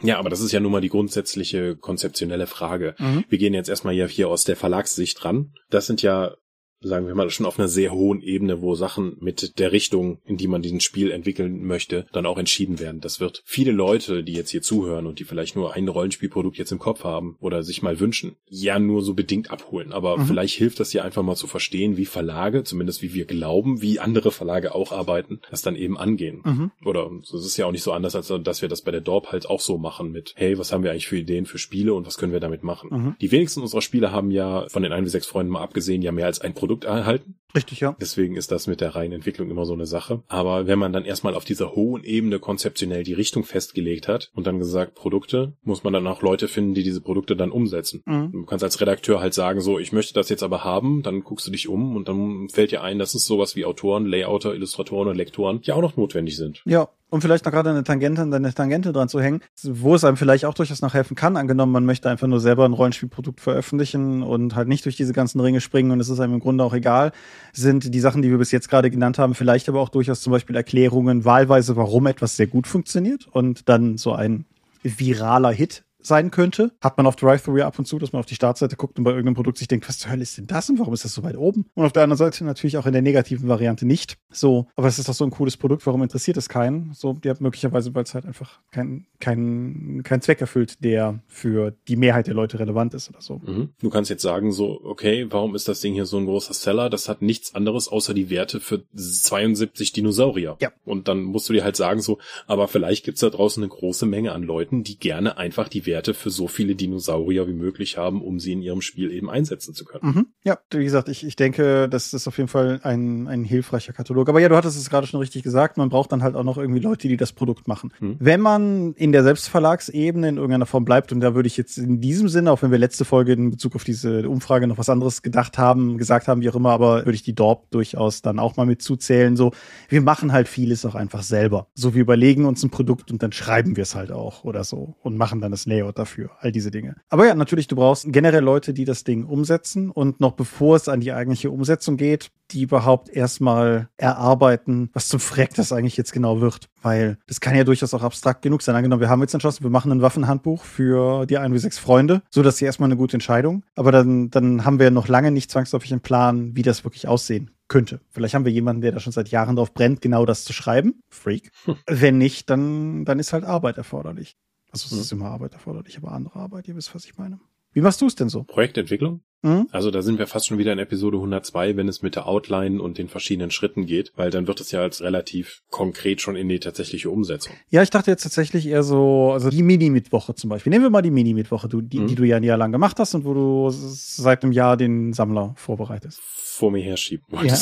[0.00, 2.94] Ja, aber das ist ja nun mal die grundsätzliche konzeptionelle Frage.
[2.98, 3.24] Mhm.
[3.28, 5.52] Wir gehen jetzt erstmal hier aus der Verlagssicht ran.
[5.70, 6.36] Das sind ja
[6.80, 10.36] sagen wir mal, schon auf einer sehr hohen Ebene, wo Sachen mit der Richtung, in
[10.36, 13.00] die man diesen Spiel entwickeln möchte, dann auch entschieden werden.
[13.00, 16.72] Das wird viele Leute, die jetzt hier zuhören und die vielleicht nur ein Rollenspielprodukt jetzt
[16.72, 19.92] im Kopf haben oder sich mal wünschen, ja nur so bedingt abholen.
[19.92, 20.26] Aber mhm.
[20.26, 23.98] vielleicht hilft das ja einfach mal zu verstehen, wie Verlage, zumindest wie wir glauben, wie
[23.98, 26.42] andere Verlage auch arbeiten, das dann eben angehen.
[26.44, 26.70] Mhm.
[26.84, 29.32] Oder es ist ja auch nicht so anders, als dass wir das bei der Dorp
[29.32, 32.06] halt auch so machen mit, hey, was haben wir eigentlich für Ideen für Spiele und
[32.06, 32.90] was können wir damit machen?
[32.90, 33.16] Mhm.
[33.20, 36.12] Die wenigsten unserer Spiele haben ja von den 1 bis 6 Freunden mal abgesehen ja
[36.12, 37.34] mehr als ein Produkt Produkt erhalten.
[37.54, 37.96] Richtig, ja.
[37.98, 40.22] Deswegen ist das mit der reinen Entwicklung immer so eine Sache.
[40.28, 44.46] Aber wenn man dann erstmal auf dieser hohen Ebene konzeptionell die Richtung festgelegt hat und
[44.46, 48.02] dann gesagt, Produkte, muss man dann auch Leute finden, die diese Produkte dann umsetzen.
[48.04, 48.32] Mhm.
[48.32, 51.46] Du kannst als Redakteur halt sagen, so, ich möchte das jetzt aber haben, dann guckst
[51.46, 55.08] du dich um und dann fällt dir ein, dass es sowas wie Autoren, Layouter, Illustratoren
[55.08, 56.62] und Lektoren ja auch noch notwendig sind.
[56.66, 60.04] Ja, um vielleicht noch gerade eine Tangente an deine Tangente dran zu hängen, wo es
[60.04, 63.40] einem vielleicht auch durchaus noch helfen kann, angenommen, man möchte einfach nur selber ein Rollenspielprodukt
[63.40, 66.64] veröffentlichen und halt nicht durch diese ganzen Ringe springen und es ist einem im Grunde
[66.64, 67.12] auch egal,
[67.52, 70.30] sind die Sachen, die wir bis jetzt gerade genannt haben, vielleicht aber auch durchaus zum
[70.32, 74.44] Beispiel Erklärungen wahlweise, warum etwas sehr gut funktioniert und dann so ein
[74.82, 76.72] viraler Hit sein könnte.
[76.80, 79.10] Hat man auf Drive-Thru ab und zu, dass man auf die Startseite guckt und bei
[79.10, 81.22] irgendeinem Produkt sich denkt, was zur Hölle ist denn das und warum ist das so
[81.22, 81.66] weit oben?
[81.74, 84.18] Und auf der anderen Seite natürlich auch in der negativen Variante nicht.
[84.30, 86.92] So, aber es ist doch so ein cooles Produkt, warum interessiert es keinen?
[86.94, 91.74] So, die hat möglicherweise, weil es halt einfach keinen kein, kein Zweck erfüllt, der für
[91.88, 93.40] die Mehrheit der Leute relevant ist oder so.
[93.44, 93.70] Mhm.
[93.80, 96.88] Du kannst jetzt sagen, so, okay, warum ist das Ding hier so ein großer Seller?
[96.88, 100.56] Das hat nichts anderes außer die Werte für 72 Dinosaurier.
[100.60, 100.70] Ja.
[100.84, 104.06] Und dann musst du dir halt sagen, so, aber vielleicht gibt's da draußen eine große
[104.06, 108.22] Menge an Leuten, die gerne einfach die Werte für so viele Dinosaurier wie möglich haben,
[108.22, 110.14] um sie in ihrem Spiel eben einsetzen zu können.
[110.14, 110.26] Mhm.
[110.44, 114.28] Ja, wie gesagt, ich, ich denke, das ist auf jeden Fall ein, ein hilfreicher Katalog.
[114.28, 116.58] Aber ja, du hattest es gerade schon richtig gesagt, man braucht dann halt auch noch
[116.58, 117.92] irgendwie Leute, die das Produkt machen.
[118.00, 118.16] Mhm.
[118.18, 122.00] Wenn man in der Selbstverlagsebene in irgendeiner Form bleibt, und da würde ich jetzt in
[122.00, 125.22] diesem Sinne, auch wenn wir letzte Folge in Bezug auf diese Umfrage noch was anderes
[125.22, 128.56] gedacht haben, gesagt haben, wie auch immer, aber würde ich die Dorp durchaus dann auch
[128.56, 129.36] mal mit zuzählen.
[129.36, 129.52] So,
[129.88, 131.68] wir machen halt vieles auch einfach selber.
[131.74, 134.96] So, wir überlegen uns ein Produkt und dann schreiben wir es halt auch oder so
[135.02, 136.96] und machen dann das Layout dafür all diese Dinge.
[137.08, 140.88] Aber ja, natürlich, du brauchst generell Leute, die das Ding umsetzen und noch bevor es
[140.88, 146.12] an die eigentliche Umsetzung geht, die überhaupt erstmal erarbeiten, was zum Freck das eigentlich jetzt
[146.12, 146.68] genau wird.
[146.82, 148.74] Weil das kann ja durchaus auch abstrakt genug sein.
[148.74, 152.22] Angenommen, wir haben jetzt entschlossen, wir machen ein Waffenhandbuch für die ein wie sechs Freunde,
[152.30, 153.64] so dass sie erstmal eine gute Entscheidung.
[153.74, 157.50] Aber dann, dann haben wir noch lange nicht zwangsläufig einen Plan, wie das wirklich aussehen
[157.68, 158.00] könnte.
[158.10, 161.02] Vielleicht haben wir jemanden, der da schon seit Jahren drauf brennt, genau das zu schreiben.
[161.10, 161.50] Freak.
[161.86, 164.36] Wenn nicht, dann, dann ist halt Arbeit erforderlich.
[164.70, 167.40] Also es ist immer Arbeit erforderlich, aber andere Arbeit, ihr wisst, was ich meine.
[167.72, 168.44] Wie machst du es denn so?
[168.44, 169.22] Projektentwicklung?
[169.42, 169.68] Mhm.
[169.70, 172.80] Also da sind wir fast schon wieder in Episode 102, wenn es mit der Outline
[172.82, 176.48] und den verschiedenen Schritten geht, weil dann wird es ja als relativ konkret schon in
[176.48, 177.54] die tatsächliche Umsetzung.
[177.70, 180.70] Ja, ich dachte jetzt tatsächlich eher so, also die Mini-Mittwoche zum Beispiel.
[180.70, 182.06] Nehmen wir mal die Mini-Mittwoche, die, mhm.
[182.06, 185.12] die du ja ein Jahr lang gemacht hast und wo du seit einem Jahr den
[185.12, 186.20] Sammler vorbereitest
[186.58, 187.54] vor mir herschieben Ja.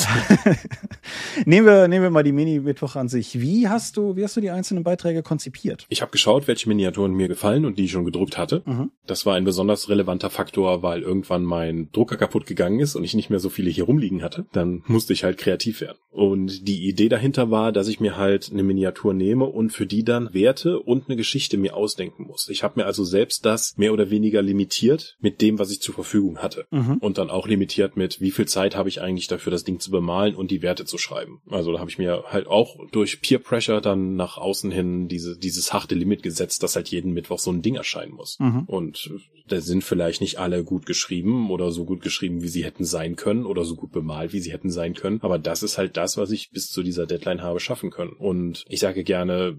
[1.45, 3.41] nehmen, wir, nehmen wir mal die Mini-Mittwoch an sich.
[3.41, 5.85] Wie hast du, wie hast du die einzelnen Beiträge konzipiert?
[5.91, 8.63] Ich habe geschaut, welche Miniaturen mir gefallen und die ich schon gedruckt hatte.
[8.65, 8.91] Mhm.
[9.07, 13.15] Das war ein besonders relevanter Faktor, weil irgendwann mein Drucker kaputt gegangen ist und ich
[13.15, 14.47] nicht mehr so viele hier rumliegen hatte.
[14.53, 15.99] Dann musste ich halt kreativ werden.
[16.11, 20.05] Und die Idee dahinter war, dass ich mir halt eine Miniatur nehme und für die
[20.05, 22.49] dann Werte und eine Geschichte mir ausdenken muss.
[22.49, 25.95] Ich habe mir also selbst das mehr oder weniger limitiert mit dem, was ich zur
[25.95, 26.67] Verfügung hatte.
[26.71, 26.97] Mhm.
[26.99, 29.81] Und dann auch limitiert mit, wie viel Zeit habe habe ich eigentlich dafür, das Ding
[29.81, 31.41] zu bemalen und die Werte zu schreiben.
[31.51, 35.37] Also da habe ich mir halt auch durch Peer Pressure dann nach außen hin diese,
[35.37, 38.39] dieses harte Limit gesetzt, dass halt jeden Mittwoch so ein Ding erscheinen muss.
[38.39, 38.63] Mhm.
[38.69, 39.11] Und
[39.49, 43.17] da sind vielleicht nicht alle gut geschrieben oder so gut geschrieben, wie sie hätten sein
[43.17, 45.21] können oder so gut bemalt, wie sie hätten sein können.
[45.23, 48.13] Aber das ist halt das, was ich bis zu dieser Deadline habe schaffen können.
[48.13, 49.59] Und ich sage gerne,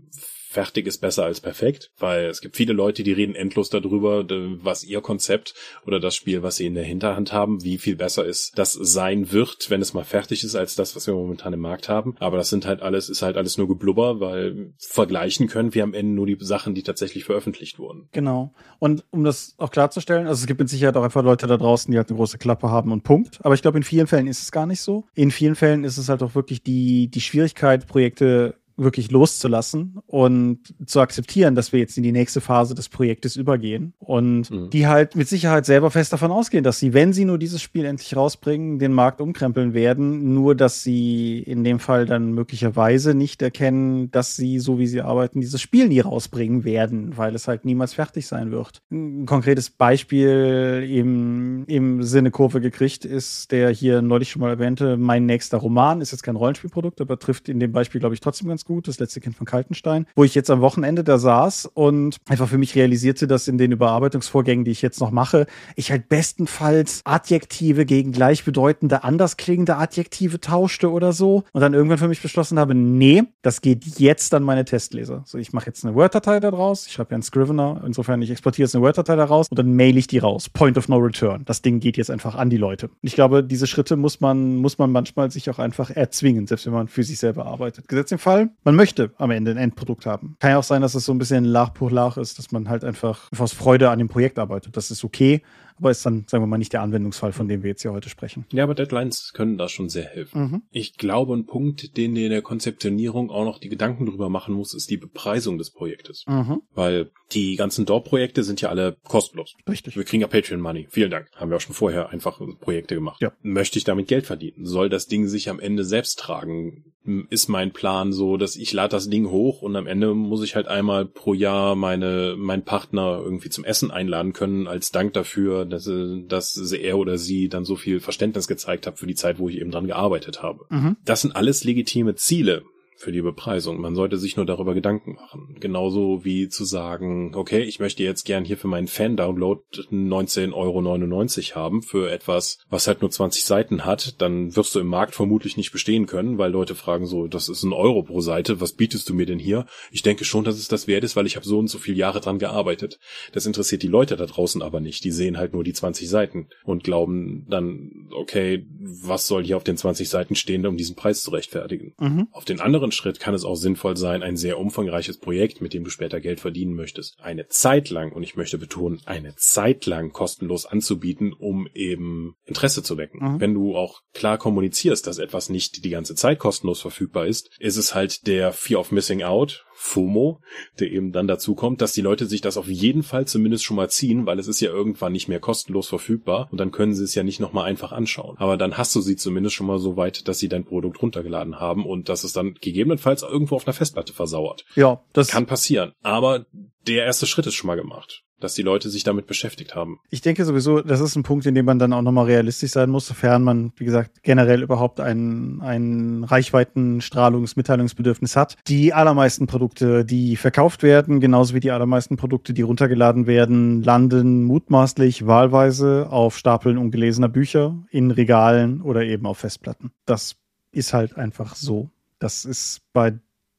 [0.50, 4.26] fertig ist besser als perfekt, weil es gibt viele Leute, die reden endlos darüber,
[4.64, 5.54] was ihr Konzept
[5.86, 9.32] oder das Spiel, was sie in der Hinterhand haben, wie viel besser ist das sein
[9.32, 12.16] wird, wenn es mal fertig ist, als das, was wir momentan im Markt haben.
[12.20, 15.94] Aber das sind halt alles, ist halt alles nur Geblubber, weil vergleichen können wir am
[15.94, 18.08] Ende nur die Sachen, die tatsächlich veröffentlicht wurden.
[18.14, 18.54] Genau.
[18.80, 21.92] Und um das auch klarzustellen, also es gibt mit Sicherheit auch einfach Leute da draußen,
[21.92, 23.40] die halt eine große Klappe haben und Punkt.
[23.44, 25.06] Aber ich glaube, in vielen Fällen ist es gar nicht so.
[25.14, 30.60] In vielen Fällen ist es halt auch wirklich die, die Schwierigkeit, Projekte wirklich loszulassen und
[30.86, 34.70] zu akzeptieren, dass wir jetzt in die nächste Phase des Projektes übergehen und mhm.
[34.70, 37.86] die halt mit Sicherheit selber fest davon ausgehen, dass sie, wenn sie nur dieses Spiel
[37.86, 43.42] endlich rausbringen, den Markt umkrempeln werden, nur dass sie in dem Fall dann möglicherweise nicht
[43.42, 47.66] erkennen, dass sie, so wie sie arbeiten, dieses Spiel nie rausbringen werden, weil es halt
[47.66, 48.84] niemals fertig sein wird.
[48.92, 54.98] Ein konkretes Beispiel im, im Sinne Kurve gekriegt ist der hier neulich schon mal erwähnte,
[54.98, 58.48] mein nächster Roman, ist jetzt kein Rollenspielprodukt, aber trifft in dem Beispiel, glaube ich, trotzdem
[58.48, 62.18] ganz gut, das letzte Kind von Kaltenstein, wo ich jetzt am Wochenende da saß und
[62.28, 66.10] einfach für mich realisierte, dass in den Überarbeitungsvorgängen, die ich jetzt noch mache, ich halt
[66.10, 72.22] bestenfalls Adjektive gegen gleichbedeutende, anders klingende Adjektive tauschte oder so und dann irgendwann für mich
[72.22, 75.24] beschlossen habe, nee, das geht jetzt an meine Testleser.
[75.26, 78.66] So, ich mache jetzt eine Word-Datei daraus, ich habe ja einen Scrivener, insofern ich exportiere
[78.66, 80.50] jetzt eine Word-Datei daraus und dann mail ich die raus.
[80.50, 81.44] Point of no return.
[81.46, 82.90] Das Ding geht jetzt einfach an die Leute.
[83.02, 86.74] Ich glaube, diese Schritte muss man, muss man manchmal sich auch einfach erzwingen, selbst wenn
[86.74, 87.88] man für sich selber arbeitet.
[87.88, 90.36] Gesetzt im Fall, man möchte am Ende ein Endprodukt haben.
[90.40, 92.70] Kann ja auch sein, dass es so ein bisschen Lach pour Lach ist, dass man
[92.70, 94.76] halt einfach aus Freude an dem Projekt arbeitet.
[94.76, 95.42] Das ist okay,
[95.80, 98.10] aber ist dann, sagen wir mal, nicht der Anwendungsfall, von dem wir jetzt hier heute
[98.10, 98.46] sprechen.
[98.52, 100.42] Ja, aber Deadlines können da schon sehr helfen.
[100.42, 100.62] Mhm.
[100.72, 104.74] Ich glaube, ein Punkt, den in der Konzeptionierung auch noch die Gedanken drüber machen muss,
[104.74, 106.24] ist die Bepreisung des Projektes.
[106.28, 106.62] Mhm.
[106.74, 109.54] Weil die ganzen Dorp-Projekte sind ja alle kostenlos.
[109.68, 109.98] Richtig.
[109.98, 110.88] Wir kriegen ja Patreon-Money.
[110.90, 111.30] Vielen Dank.
[111.36, 113.22] Haben wir auch schon vorher einfach Projekte gemacht.
[113.22, 113.34] Ja.
[113.42, 114.66] Möchte ich damit Geld verdienen?
[114.66, 116.86] Soll das Ding sich am Ende selbst tragen?
[117.30, 120.56] Ist mein Plan so, dass ich lade das Ding hoch und am Ende muss ich
[120.56, 125.64] halt einmal pro Jahr meine, meinen Partner irgendwie zum Essen einladen können als Dank dafür,
[125.70, 125.90] dass,
[126.28, 129.60] dass er oder sie dann so viel Verständnis gezeigt hat für die Zeit, wo ich
[129.60, 130.66] eben dran gearbeitet habe.
[130.70, 130.98] Mhm.
[131.06, 132.64] Das sind alles legitime Ziele
[132.98, 133.80] für die Bepreisung.
[133.80, 135.56] Man sollte sich nur darüber Gedanken machen.
[135.60, 141.56] Genauso wie zu sagen, okay, ich möchte jetzt gern hier für meinen Fan-Download 19,99 Euro
[141.56, 145.58] haben für etwas, was halt nur 20 Seiten hat, dann wirst du im Markt vermutlich
[145.58, 149.08] nicht bestehen können, weil Leute fragen so, das ist ein Euro pro Seite, was bietest
[149.10, 149.66] du mir denn hier?
[149.92, 151.98] Ich denke schon, dass es das wert ist, weil ich habe so und so viele
[151.98, 153.00] Jahre dran gearbeitet.
[153.32, 155.04] Das interessiert die Leute da draußen aber nicht.
[155.04, 159.64] Die sehen halt nur die 20 Seiten und glauben dann, okay, was soll hier auf
[159.64, 161.94] den 20 Seiten stehen, um diesen Preis zu rechtfertigen?
[162.00, 162.28] Mhm.
[162.32, 165.74] Auf den anderen anderen Schritt kann es auch sinnvoll sein, ein sehr umfangreiches Projekt, mit
[165.74, 169.86] dem du später Geld verdienen möchtest, eine Zeit lang, und ich möchte betonen, eine Zeit
[169.86, 173.20] lang kostenlos anzubieten, um eben Interesse zu wecken.
[173.20, 173.40] Mhm.
[173.42, 177.78] Wenn du auch klar kommunizierst, dass etwas nicht die ganze Zeit kostenlos verfügbar ist, ist
[177.78, 180.42] es halt der Fear of Missing Out, FOMO,
[180.80, 183.78] der eben dann dazu kommt, dass die Leute sich das auf jeden Fall zumindest schon
[183.78, 187.04] mal ziehen, weil es ist ja irgendwann nicht mehr kostenlos verfügbar und dann können sie
[187.04, 188.38] es ja nicht nochmal einfach anschauen.
[188.40, 191.60] Aber dann hast du sie zumindest schon mal so weit, dass sie dein Produkt runtergeladen
[191.60, 194.66] haben und dass es dann gegebenenfalls irgendwo auf einer Festplatte versauert.
[194.76, 195.92] Ja, das kann passieren.
[196.02, 196.48] Aber
[196.88, 200.00] der erste Schritt ist schon mal gemacht dass die Leute sich damit beschäftigt haben.
[200.10, 202.90] Ich denke sowieso, das ist ein Punkt, in dem man dann auch nochmal realistisch sein
[202.90, 208.58] muss, sofern man, wie gesagt, generell überhaupt ein, ein Reichweiten-Strahlungs-, Mitteilungsbedürfnis hat.
[208.68, 214.44] Die allermeisten Produkte, die verkauft werden, genauso wie die allermeisten Produkte, die runtergeladen werden, landen
[214.44, 219.92] mutmaßlich wahlweise auf Stapeln ungelesener Bücher, in Regalen oder eben auf Festplatten.
[220.06, 220.36] Das
[220.72, 221.90] ist halt einfach so.
[222.20, 223.14] Das ist bei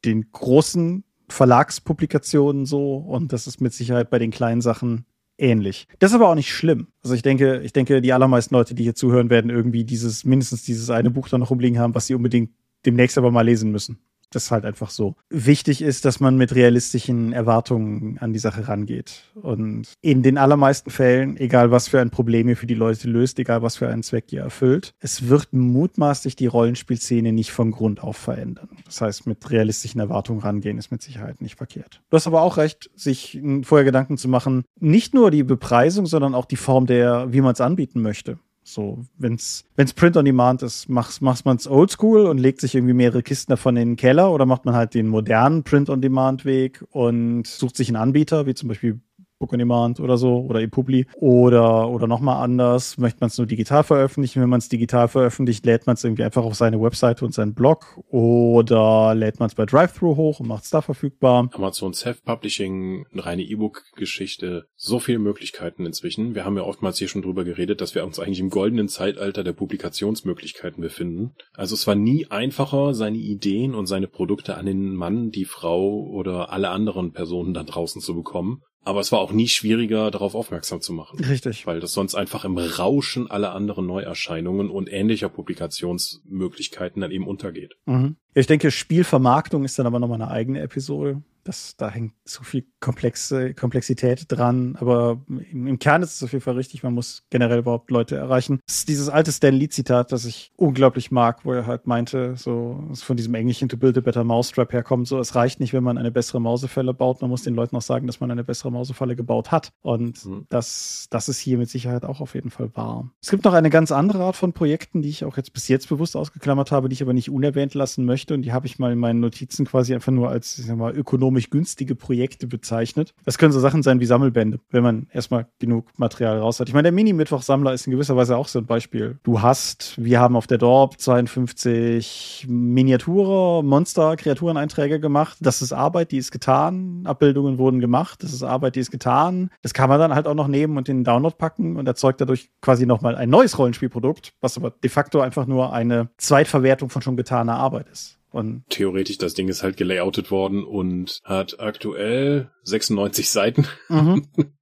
[0.04, 5.04] den großen Verlagspublikationen so und das ist mit Sicherheit bei den kleinen Sachen
[5.38, 5.86] ähnlich.
[5.98, 6.88] Das ist aber auch nicht schlimm.
[7.02, 10.64] Also ich denke, ich denke, die allermeisten Leute, die hier zuhören, werden irgendwie dieses, mindestens
[10.64, 12.50] dieses eine Buch da noch rumliegen haben, was sie unbedingt
[12.84, 13.98] demnächst aber mal lesen müssen.
[14.30, 15.14] Das ist halt einfach so.
[15.30, 19.24] Wichtig ist, dass man mit realistischen Erwartungen an die Sache rangeht.
[19.34, 23.38] Und in den allermeisten Fällen, egal was für ein Problem ihr für die Leute löst,
[23.38, 28.02] egal was für einen Zweck ihr erfüllt, es wird mutmaßlich die Rollenspielszene nicht von Grund
[28.02, 28.68] auf verändern.
[28.84, 32.02] Das heißt, mit realistischen Erwartungen rangehen ist mit Sicherheit nicht verkehrt.
[32.10, 36.34] Du hast aber auch recht, sich vorher Gedanken zu machen, nicht nur die Bepreisung, sondern
[36.34, 38.38] auch die Form der, wie man es anbieten möchte.
[38.70, 42.92] So, wenn's, wenn's Print on Demand ist, macht, macht man's oldschool und legt sich irgendwie
[42.92, 46.44] mehrere Kisten davon in den Keller oder macht man halt den modernen Print on Demand
[46.44, 49.00] Weg und sucht sich einen Anbieter, wie zum Beispiel
[49.38, 52.98] Book on Demand oder so oder ePubli oder oder noch mal anders.
[52.98, 54.42] Möchte man es nur digital veröffentlichen?
[54.42, 57.54] Wenn man es digital veröffentlicht lädt man es irgendwie einfach auf seine Webseite und seinen
[57.54, 61.48] Blog oder lädt man es bei Drive-Thru hoch und macht es da verfügbar.
[61.52, 66.34] Amazon Self Publishing eine reine E-Book Geschichte so viele Möglichkeiten inzwischen.
[66.34, 69.44] Wir haben ja oftmals hier schon drüber geredet dass wir uns eigentlich im goldenen Zeitalter
[69.44, 71.34] der Publikationsmöglichkeiten befinden.
[71.54, 76.02] Also es war nie einfacher seine Ideen und seine Produkte an den Mann die Frau
[76.06, 80.34] oder alle anderen Personen da draußen zu bekommen aber es war auch nie schwieriger, darauf
[80.34, 81.22] aufmerksam zu machen.
[81.22, 81.66] Richtig.
[81.66, 87.76] Weil das sonst einfach im Rauschen aller anderen Neuerscheinungen und ähnlicher Publikationsmöglichkeiten dann eben untergeht.
[87.84, 88.16] Mhm.
[88.32, 91.22] Ich denke, Spielvermarktung ist dann aber nochmal eine eigene Episode.
[91.48, 96.32] Das, da hängt so viel Komplexe, Komplexität dran, aber im, im, Kern ist es auf
[96.32, 96.82] jeden Fall richtig.
[96.82, 98.60] Man muss generell überhaupt Leute erreichen.
[98.66, 102.84] Das ist dieses alte Stan Lee-Zitat, das ich unglaublich mag, wo er halt meinte, so
[102.92, 105.96] von diesem englischen To Build a Better Mousetrap herkommt, so es reicht nicht, wenn man
[105.96, 109.16] eine bessere Mausefälle baut, man muss den Leuten auch sagen, dass man eine bessere Mausefalle
[109.16, 109.72] gebaut hat.
[109.80, 110.44] Und mhm.
[110.50, 113.10] das, das ist hier mit Sicherheit auch auf jeden Fall wahr.
[113.22, 115.88] Es gibt noch eine ganz andere Art von Projekten, die ich auch jetzt bis jetzt
[115.88, 118.92] bewusst ausgeklammert habe, die ich aber nicht unerwähnt lassen möchte und die habe ich mal
[118.92, 123.14] in meinen Notizen quasi einfach nur als, ich sag mal, ökonomisch ökonomisch günstige Projekte bezeichnet.
[123.24, 126.68] Das können so Sachen sein wie Sammelbände, wenn man erstmal genug Material raus hat.
[126.68, 129.18] Ich meine, der Mini-Mittwoch-Sammler ist in gewisser Weise auch so ein Beispiel.
[129.22, 135.38] Du hast, wir haben auf der Dorp 52 Miniature, Monster, Kreatureneinträge gemacht.
[135.40, 137.02] Das ist Arbeit, die ist getan.
[137.04, 138.22] Abbildungen wurden gemacht.
[138.22, 139.50] Das ist Arbeit, die ist getan.
[139.62, 142.20] Das kann man dann halt auch noch nehmen und in den Download packen und erzeugt
[142.20, 147.02] dadurch quasi nochmal ein neues Rollenspielprodukt, was aber de facto einfach nur eine Zweitverwertung von
[147.02, 148.17] schon getaner Arbeit ist.
[148.30, 153.66] Und Theoretisch, das Ding ist halt gelayoutet worden und hat aktuell 96 Seiten.
[153.88, 154.26] Mhm.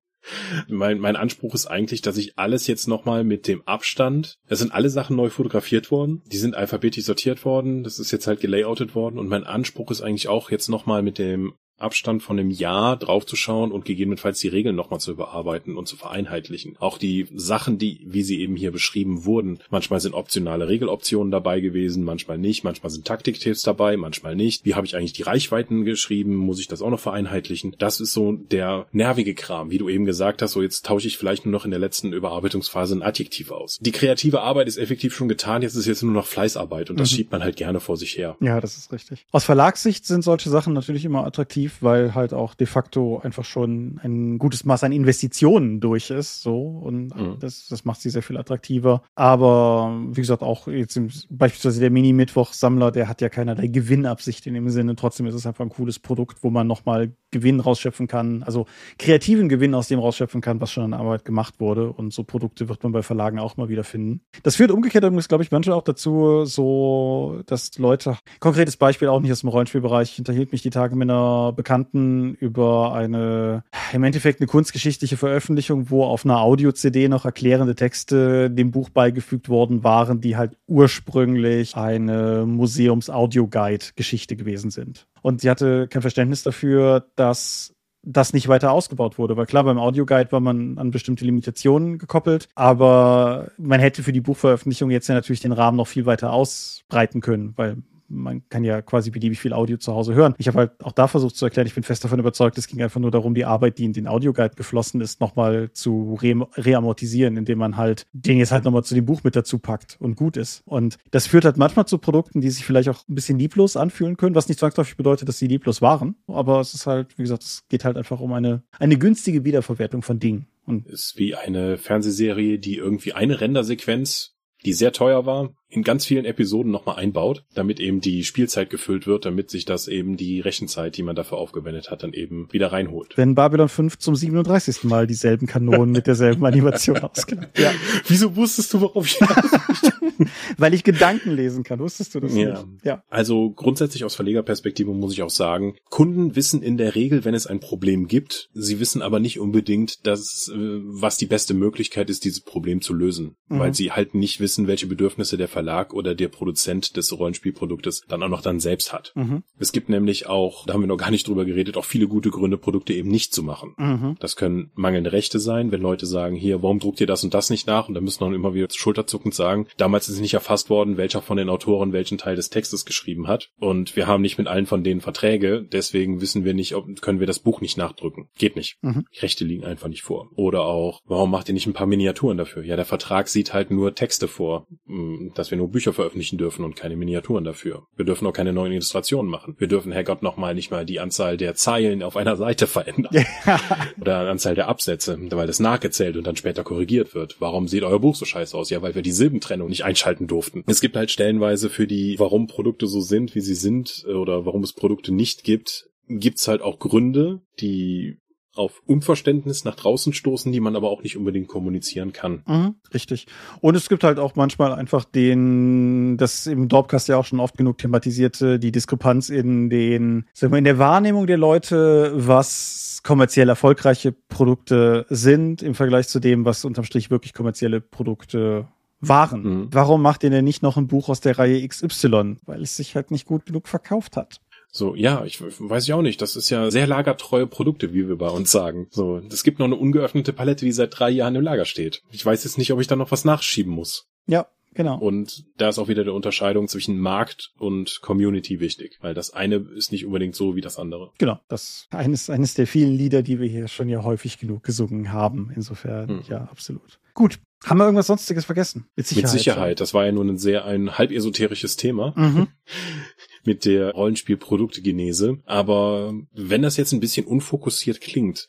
[0.69, 4.73] mein, mein Anspruch ist eigentlich, dass ich alles jetzt nochmal mit dem Abstand, es sind
[4.73, 8.95] alle Sachen neu fotografiert worden, die sind alphabetisch sortiert worden, das ist jetzt halt gelayoutet
[8.95, 12.97] worden und mein Anspruch ist eigentlich auch jetzt nochmal mit dem Abstand von einem Jahr
[12.97, 16.77] draufzuschauen und gegebenenfalls die Regeln nochmal zu überarbeiten und zu vereinheitlichen.
[16.79, 21.61] Auch die Sachen, die, wie sie eben hier beschrieben wurden, manchmal sind optionale Regeloptionen dabei
[21.61, 24.65] gewesen, manchmal nicht, manchmal sind Taktiktipps dabei, manchmal nicht.
[24.65, 26.35] Wie habe ich eigentlich die Reichweiten geschrieben?
[26.35, 27.75] Muss ich das auch noch vereinheitlichen?
[27.79, 31.19] Das ist so der nervige Kram, wie du eben gesagt hast, so jetzt tausche ich
[31.19, 33.79] vielleicht nur noch in der letzten Überarbeitungsphase ein Adjektiv aus.
[33.81, 37.11] Die kreative Arbeit ist effektiv schon getan, jetzt ist jetzt nur noch Fleißarbeit und das
[37.11, 37.17] mhm.
[37.17, 38.37] schiebt man halt gerne vor sich her.
[38.41, 39.27] Ja, das ist richtig.
[39.31, 43.45] Aus Verlagssicht sind solche Sachen natürlich immer attraktiv attraktiv, weil halt auch de facto einfach
[43.45, 46.43] schon ein gutes Maß an Investitionen durch ist.
[46.43, 47.39] So und mhm.
[47.41, 49.03] das, das macht sie sehr viel attraktiver.
[49.15, 54.55] Aber wie gesagt, auch jetzt im, beispielsweise der Mini-Mittwoch-Sammler, der hat ja keinerlei Gewinnabsicht in
[54.55, 54.97] dem Sinne.
[54.97, 58.67] Trotzdem ist es einfach ein cooles Produkt, wo man nochmal Gewinn rausschöpfen kann, also
[58.99, 61.93] kreativen Gewinn aus dem rausschöpfen kann, was schon an Arbeit gemacht wurde.
[61.93, 64.23] Und so Produkte wird man bei Verlagen auch mal wieder finden.
[64.43, 69.21] Das führt umgekehrt übrigens, glaube ich, manchmal auch dazu, so, dass Leute, konkretes Beispiel auch
[69.21, 74.05] nicht aus dem Rollenspielbereich, ich unterhielt mich die Tage mit einer Bekannten über eine, im
[74.05, 79.85] Endeffekt eine kunstgeschichtliche Veröffentlichung, wo auf einer Audio-CD noch erklärende Texte dem Buch beigefügt worden
[79.85, 85.07] waren, die halt ursprünglich eine Museums-Audio-Guide-Geschichte gewesen sind.
[85.27, 87.75] Und sie hatte kein Verständnis dafür, dass
[88.05, 89.37] das nicht weiter ausgebaut wurde.
[89.37, 94.21] Weil klar, beim Audioguide war man an bestimmte Limitationen gekoppelt, aber man hätte für die
[94.21, 97.79] Buchveröffentlichung jetzt ja natürlich den Rahmen noch viel weiter ausbreiten können, weil
[98.09, 100.35] man kann ja quasi beliebig viel Audio zu Hause hören.
[100.39, 102.83] Ich habe halt auch da versucht zu erklären, ich bin fest davon überzeugt, es ging
[102.83, 107.37] einfach nur darum, die Arbeit, die in den Audioguide geflossen ist, nochmal zu re reamortisieren,
[107.37, 110.37] indem man halt den jetzt halt nochmal zu dem Buch mit dazu packt und gut
[110.37, 110.63] ist.
[110.65, 114.17] Und das führt halt manchmal zu Produkten, die sich vielleicht auch ein bisschen lieblos anfühlen
[114.17, 116.17] können, was nicht zwangsläufig bedeutet, dass sie lieblos waren.
[116.27, 120.03] Aber es ist halt, wie gesagt, es geht halt einfach um eine, eine günstige Wiederverwertung
[120.03, 120.47] von Dingen.
[120.65, 124.37] Und ist wie eine Fernsehserie, die irgendwie eine Rendersequenz
[124.67, 129.07] die sehr teuer war, in ganz vielen Episoden nochmal einbaut, damit eben die Spielzeit gefüllt
[129.07, 132.73] wird, damit sich das eben die Rechenzeit, die man dafür aufgewendet hat, dann eben wieder
[132.73, 133.17] reinholt.
[133.17, 134.85] Wenn Babylon 5 zum 37.
[134.85, 137.59] Mal dieselben Kanonen mit derselben Animation ausgibt.
[137.59, 137.73] Ja.
[138.07, 139.19] Wieso wusstest du, worauf ich
[140.57, 142.51] Weil ich Gedanken lesen kann, wusstest du das ja.
[142.51, 142.85] nicht?
[142.85, 143.03] Ja.
[143.09, 147.47] Also grundsätzlich aus Verlegerperspektive muss ich auch sagen, Kunden wissen in der Regel, wenn es
[147.47, 152.25] ein Problem gibt, sie wissen aber nicht unbedingt, dass, äh, was die beste Möglichkeit ist,
[152.25, 153.37] dieses Problem zu lösen.
[153.49, 153.59] Mhm.
[153.59, 158.23] Weil sie halt nicht wissen, welche Bedürfnisse der Verlag oder der Produzent des Rollenspielproduktes dann
[158.23, 159.13] auch noch dann selbst hat.
[159.15, 159.43] Mhm.
[159.59, 162.29] Es gibt nämlich auch, da haben wir noch gar nicht drüber geredet, auch viele gute
[162.29, 163.73] Gründe, Produkte eben nicht zu machen.
[163.79, 164.17] Mhm.
[164.21, 167.49] Das können mangelnde Rechte sein, wenn Leute sagen, hier, warum druckt ihr das und das
[167.49, 167.89] nicht nach?
[167.89, 171.39] Und dann müssen dann immer wieder schulterzuckend sagen, damals ist nicht erfasst worden, welcher von
[171.39, 173.49] den Autoren welchen Teil des Textes geschrieben hat.
[173.59, 177.21] Und wir haben nicht mit allen von denen Verträge, deswegen wissen wir nicht, ob, können
[177.21, 178.29] wir das Buch nicht nachdrücken.
[178.37, 178.77] Geht nicht.
[178.83, 179.07] Mhm.
[179.23, 180.29] Rechte liegen einfach nicht vor.
[180.35, 182.63] Oder auch, warum macht ihr nicht ein paar Miniaturen dafür?
[182.63, 186.65] Ja, der Vertrag sieht halt nur Texte vor, mm, dass wir nur Bücher veröffentlichen dürfen
[186.65, 187.87] und keine Miniaturen dafür.
[187.95, 189.55] Wir dürfen auch keine neuen Illustrationen machen.
[189.59, 193.15] Wir dürfen, Herrgott, nochmal nicht mal die Anzahl der Zeilen auf einer Seite verändern.
[194.01, 197.37] Oder die Anzahl der Absätze, weil das nachgezählt und dann später korrigiert wird.
[197.39, 198.71] Warum sieht euer Buch so scheiße aus?
[198.71, 200.65] Ja, weil wir die Silbentrennung nicht einschalten durften.
[200.67, 204.47] Es gibt halt stellenweise für die, warum Produkte so sind, wie sie sind, äh, oder
[204.47, 208.19] warum es Produkte nicht gibt, gibt's halt auch Gründe, die
[208.57, 212.43] auf Unverständnis nach draußen stoßen, die man aber auch nicht unbedingt kommunizieren kann.
[212.47, 213.27] Mhm, richtig.
[213.61, 217.57] Und es gibt halt auch manchmal einfach den, das im Dorpcast ja auch schon oft
[217.57, 223.49] genug thematisierte, die Diskrepanz in den, sagen wir, in der Wahrnehmung der Leute, was kommerziell
[223.49, 228.67] erfolgreiche Produkte sind im Vergleich zu dem, was unterm Strich wirklich kommerzielle Produkte
[229.01, 229.43] waren.
[229.43, 229.69] Mhm.
[229.71, 232.39] Warum macht ihr denn nicht noch ein Buch aus der Reihe XY?
[232.47, 234.41] Weil es sich halt nicht gut genug verkauft hat.
[234.77, 236.21] So, ja, ich weiß ich auch nicht.
[236.21, 238.89] Das ist ja sehr lagertreue Produkte, wie wir bei uns sagen.
[238.91, 242.03] So, es gibt noch eine ungeöffnete Palette, die seit drei Jahren im Lager steht.
[242.11, 244.07] Ich weiß jetzt nicht, ob ich da noch was nachschieben muss.
[244.27, 244.99] Ja, Genau.
[244.99, 249.57] Und da ist auch wieder die Unterscheidung zwischen Markt und Community wichtig, weil das eine
[249.57, 251.13] ist nicht unbedingt so wie das andere.
[251.17, 255.13] Genau, das eines eines der vielen Lieder, die wir hier schon ja häufig genug gesungen
[255.13, 255.51] haben.
[255.57, 256.23] Insofern hm.
[256.29, 257.01] ja, absolut.
[257.15, 258.87] Gut, haben wir irgendwas sonstiges vergessen?
[258.97, 259.33] Mit Sicherheit.
[259.33, 259.81] Mit Sicherheit.
[259.81, 262.13] Das war ja nur ein sehr ein halb esoterisches Thema.
[262.15, 262.49] Mhm.
[263.47, 265.39] mit der Rollenspielproduktegenese.
[265.45, 268.49] Aber wenn das jetzt ein bisschen unfokussiert klingt,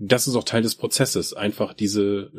[0.00, 2.30] das ist auch Teil des Prozesses, einfach diese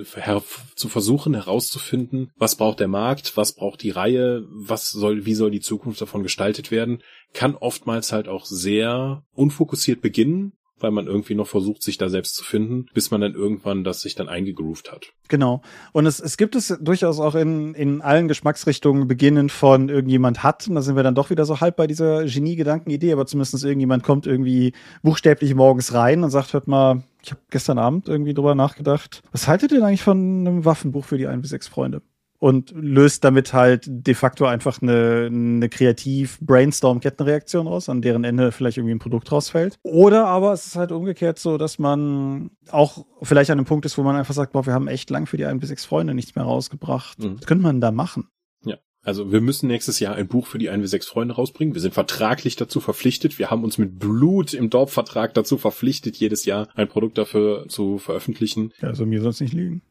[0.75, 5.51] zu versuchen herauszufinden, was braucht der Markt, was braucht die Reihe, was soll, wie soll
[5.51, 11.35] die Zukunft davon gestaltet werden, kann oftmals halt auch sehr unfokussiert beginnen weil man irgendwie
[11.35, 14.91] noch versucht, sich da selbst zu finden, bis man dann irgendwann das sich dann eingegroovt
[14.91, 15.07] hat.
[15.27, 15.61] Genau.
[15.91, 20.67] Und es, es gibt es durchaus auch in, in allen Geschmacksrichtungen, beginnend von irgendjemand hat,
[20.67, 24.03] und da sind wir dann doch wieder so halb bei dieser Genie-Gedanken-Idee, aber zumindest irgendjemand
[24.03, 24.73] kommt irgendwie
[25.03, 29.47] buchstäblich morgens rein und sagt, hört mal, ich habe gestern Abend irgendwie drüber nachgedacht, was
[29.47, 32.01] haltet ihr denn eigentlich von einem Waffenbuch für die ein bis sechs Freunde?
[32.39, 38.77] Und löst damit halt de facto einfach eine, eine kreativ-Brainstorm-Kettenreaktion aus, an deren Ende vielleicht
[38.77, 39.77] irgendwie ein Produkt rausfällt.
[39.83, 43.97] Oder aber es ist halt umgekehrt so, dass man auch vielleicht an einem Punkt ist,
[43.97, 46.13] wo man einfach sagt, boah, wir haben echt lang für die ein bis sechs Freunde
[46.13, 47.19] nichts mehr rausgebracht.
[47.19, 47.39] Mhm.
[47.39, 48.29] Was könnte man da machen?
[48.63, 48.77] Ja.
[49.03, 51.73] Also wir müssen nächstes Jahr ein Buch für die ein bis sechs Freunde rausbringen.
[51.73, 53.37] Wir sind vertraglich dazu verpflichtet.
[53.37, 57.97] Wir haben uns mit Blut im Dorfvertrag dazu verpflichtet, jedes Jahr ein Produkt dafür zu
[57.97, 58.73] veröffentlichen.
[58.81, 59.81] Ja, also mir sonst nicht liegen.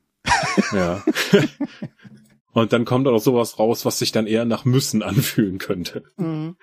[0.73, 1.03] ja.
[2.59, 6.05] Und dann kommt auch sowas raus, was sich dann eher nach müssen anfühlen könnte.
[6.17, 6.57] Mhm.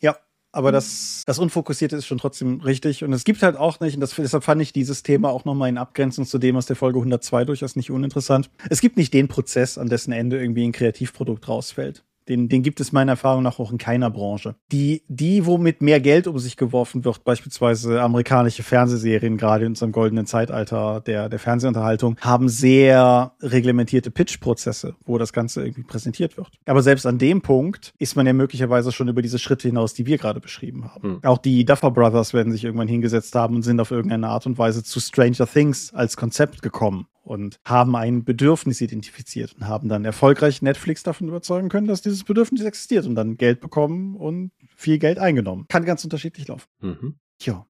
[0.00, 0.16] Ja,
[0.52, 3.04] aber das, das Unfokussierte ist schon trotzdem richtig.
[3.04, 5.68] Und es gibt halt auch nicht, und das, deshalb fand ich dieses Thema auch nochmal
[5.68, 8.50] in Abgrenzung zu dem aus der Folge 102 durchaus nicht uninteressant.
[8.70, 12.04] Es gibt nicht den Prozess, an dessen Ende irgendwie ein Kreativprodukt rausfällt.
[12.28, 14.54] Den, den gibt es meiner Erfahrung nach auch in keiner Branche.
[14.70, 19.92] Die, die, womit mehr Geld um sich geworfen wird, beispielsweise amerikanische Fernsehserien, gerade in unserem
[19.92, 26.48] goldenen Zeitalter der, der Fernsehunterhaltung, haben sehr reglementierte Pitch-Prozesse, wo das Ganze irgendwie präsentiert wird.
[26.66, 30.06] Aber selbst an dem Punkt ist man ja möglicherweise schon über diese Schritte hinaus, die
[30.06, 31.08] wir gerade beschrieben haben.
[31.08, 31.20] Mhm.
[31.24, 34.58] Auch die Duffer Brothers werden sich irgendwann hingesetzt haben und sind auf irgendeine Art und
[34.58, 40.04] Weise zu Stranger Things als Konzept gekommen und haben ein Bedürfnis identifiziert und haben dann
[40.04, 44.98] erfolgreich Netflix davon überzeugen können, dass dieses Bedürfnis existiert und dann Geld bekommen und viel
[44.98, 45.66] Geld eingenommen.
[45.68, 46.66] Kann ganz unterschiedlich laufen.
[46.80, 47.18] Mhm.
[47.42, 47.67] Ja.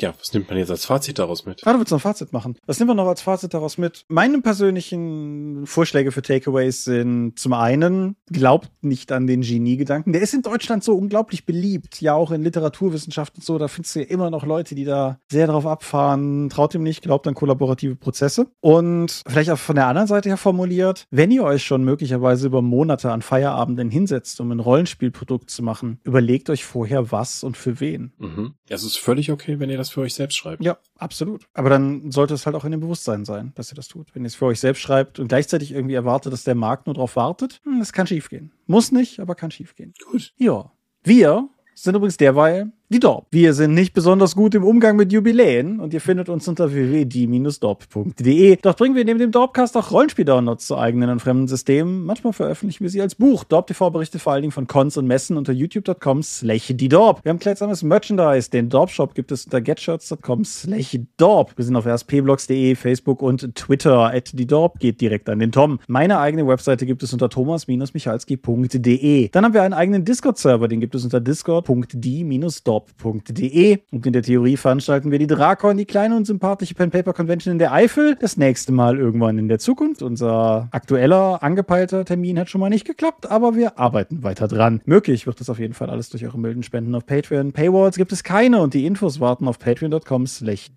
[0.00, 1.66] Ja, was nimmt man jetzt als Fazit daraus mit?
[1.66, 2.56] Ah, du willst noch ein Fazit machen.
[2.66, 4.04] Was nimmt man noch als Fazit daraus mit?
[4.08, 10.12] Meine persönlichen Vorschläge für Takeaways sind zum einen, glaubt nicht an den Genie-Gedanken.
[10.12, 12.00] Der ist in Deutschland so unglaublich beliebt.
[12.00, 13.58] Ja, auch in Literaturwissenschaft und so.
[13.58, 16.48] Da findest du ja immer noch Leute, die da sehr drauf abfahren.
[16.48, 18.48] Traut ihm nicht, glaubt an kollaborative Prozesse.
[18.60, 22.62] Und vielleicht auch von der anderen Seite her formuliert, wenn ihr euch schon möglicherweise über
[22.62, 27.80] Monate an Feierabenden hinsetzt, um ein Rollenspielprodukt zu machen, überlegt euch vorher was und für
[27.80, 28.12] wen.
[28.18, 28.54] Mhm.
[28.68, 30.64] Es ist völlig okay, wenn ihr das für euch selbst schreibt.
[30.64, 31.46] Ja, absolut.
[31.54, 34.14] Aber dann sollte es halt auch in dem Bewusstsein sein, dass ihr das tut.
[34.14, 36.94] Wenn ihr es für euch selbst schreibt und gleichzeitig irgendwie erwartet, dass der Markt nur
[36.94, 38.52] darauf wartet, hm, das kann schiefgehen.
[38.66, 39.92] Muss nicht, aber kann schiefgehen.
[40.10, 40.32] Gut.
[40.36, 40.72] Ja.
[41.02, 43.26] Wir sind übrigens derweil die Dorp.
[43.30, 48.58] Wir sind nicht besonders gut im Umgang mit Jubiläen und ihr findet uns unter www.die-dorp.de.
[48.60, 52.04] Dort bringen wir neben dem Dorpcast auch Rollenspiel-Downloads zu eigenen und fremden Systemen.
[52.04, 53.44] Manchmal veröffentlichen wir sie als Buch.
[53.44, 57.24] Dorp TV berichtet vor allen Dingen von Cons und Messen unter youtube.com slash Dorp.
[57.24, 58.50] Wir haben kleidsames Merchandise.
[58.50, 61.56] Den Dorp-Shop gibt es unter getshirts.com slash Dorp.
[61.56, 64.12] Wir sind auf rspblogs.de, Facebook und Twitter.
[64.12, 65.80] At Dorp geht direkt an den Tom.
[65.88, 69.28] Meine eigene Webseite gibt es unter thomas-michalski.de.
[69.28, 70.68] Dann haben wir einen eigenen Discord-Server.
[70.68, 73.78] Den gibt es unter discord.die-dorp shop.de.
[73.90, 77.52] Und in der Theorie veranstalten wir die Drakon, die kleine und sympathische Pen Paper Convention
[77.52, 78.16] in der Eifel.
[78.20, 80.02] Das nächste Mal irgendwann in der Zukunft.
[80.02, 84.80] Unser aktueller, angepeilter Termin hat schon mal nicht geklappt, aber wir arbeiten weiter dran.
[84.84, 87.52] Möglich wird das auf jeden Fall alles durch eure milden Spenden auf Patreon.
[87.52, 90.70] Paywalls gibt es keine und die Infos warten auf patreon.com slash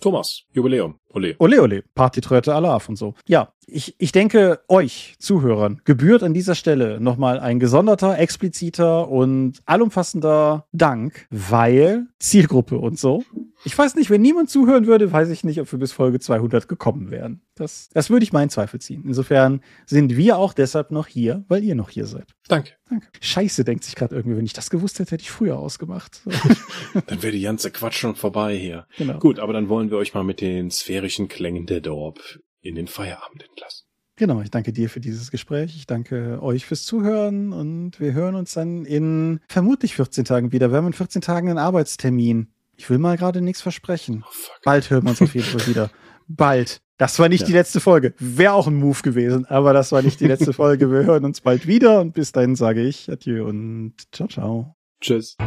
[0.00, 0.96] Thomas, Jubiläum.
[1.12, 1.34] Ole.
[1.38, 1.82] Ole, ole.
[1.94, 3.14] Partytröte Alarv und so.
[3.26, 9.60] Ja, ich, ich denke, euch Zuhörern gebührt an dieser Stelle nochmal ein gesonderter, expliziter und
[9.66, 13.24] allumfassender Dank, weil Zielgruppe und so.
[13.64, 16.66] Ich weiß nicht, wenn niemand zuhören würde, weiß ich nicht, ob wir bis Folge 200
[16.66, 17.42] gekommen wären.
[17.54, 19.04] Das, das würde ich meinen Zweifel ziehen.
[19.06, 22.34] Insofern sind wir auch deshalb noch hier, weil ihr noch hier seid.
[22.48, 22.72] Danke.
[22.88, 23.06] Danke.
[23.20, 26.22] Scheiße, denkt sich gerade irgendwie, wenn ich das gewusst hätte, hätte ich früher ausgemacht.
[27.06, 28.86] dann wäre die ganze Quatsch schon vorbei hier.
[28.96, 29.18] Genau.
[29.18, 32.86] Gut, aber dann wollen wir euch mal mit den sphärischen Klängen der Dorp in den
[32.86, 33.86] Feierabend entlassen.
[34.16, 35.74] Genau, ich danke dir für dieses Gespräch.
[35.76, 40.70] Ich danke euch fürs Zuhören und wir hören uns dann in vermutlich 14 Tagen wieder.
[40.70, 42.52] Wir haben in 14 Tagen einen Arbeitstermin.
[42.76, 44.22] Ich will mal gerade nichts versprechen.
[44.26, 44.32] Oh,
[44.62, 45.90] Bald hören wir uns auf jeden Fall wieder.
[46.28, 46.82] Bald.
[46.98, 47.46] Das war nicht ja.
[47.46, 48.12] die letzte Folge.
[48.18, 50.90] Wäre auch ein Move gewesen, aber das war nicht die letzte Folge.
[50.90, 54.76] Wir hören uns bald wieder und bis dahin sage ich Adieu und ciao, ciao.
[55.00, 55.38] Tschüss.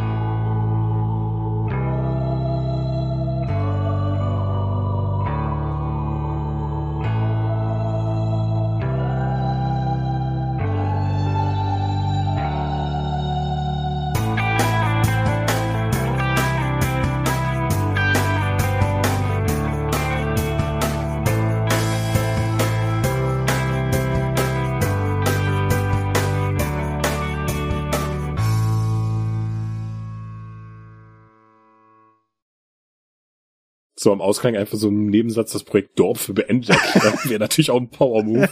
[34.04, 37.72] So am Ausgang einfach so ein Nebensatz das Projekt Dorf für beendet erklären, wäre natürlich
[37.72, 38.49] auch ein Power-Move.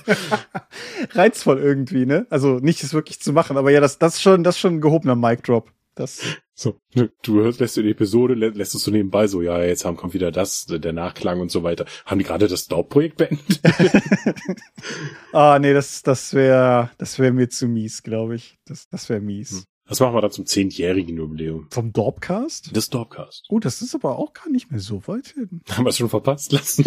[1.12, 2.26] Reizvoll irgendwie, ne?
[2.30, 5.16] Also nicht es wirklich zu machen, aber ja, das, das schon, das schon ein gehobener
[5.16, 5.72] Mic-Drop.
[5.94, 6.22] Das.
[6.54, 6.80] So,
[7.22, 10.14] du hörst, lässt du die Episode, lässt es so nebenbei so, ja, jetzt haben, kommt
[10.14, 11.86] wieder das, der Nachklang und so weiter.
[12.06, 13.60] Haben die gerade das Dorp-Projekt beendet?
[15.34, 18.58] ah, nee, das, das wäre, das wäre mir zu mies, glaube ich.
[18.66, 19.52] Das, das wäre mies.
[19.52, 19.64] Hm.
[19.92, 21.68] Das machen wir dann zum zehnjährigen Jubiläum.
[21.70, 22.74] Vom Dorpcast?
[22.74, 23.48] Das Dorpcast.
[23.50, 25.60] Oh, das ist aber auch gar nicht mehr so weit hin.
[25.70, 26.86] Haben wir es schon verpasst lassen.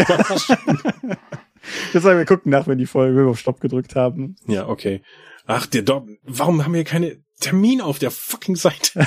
[1.92, 4.36] Jetzt sagen wir gucken nach, wenn die Folge auf Stopp gedrückt haben.
[4.46, 5.02] Ja, okay.
[5.44, 9.06] Ach, der Dorp, warum haben wir keine Termin auf der fucking Seite?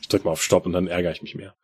[0.00, 1.56] ich drück mal auf Stopp und dann ärgere ich mich mehr.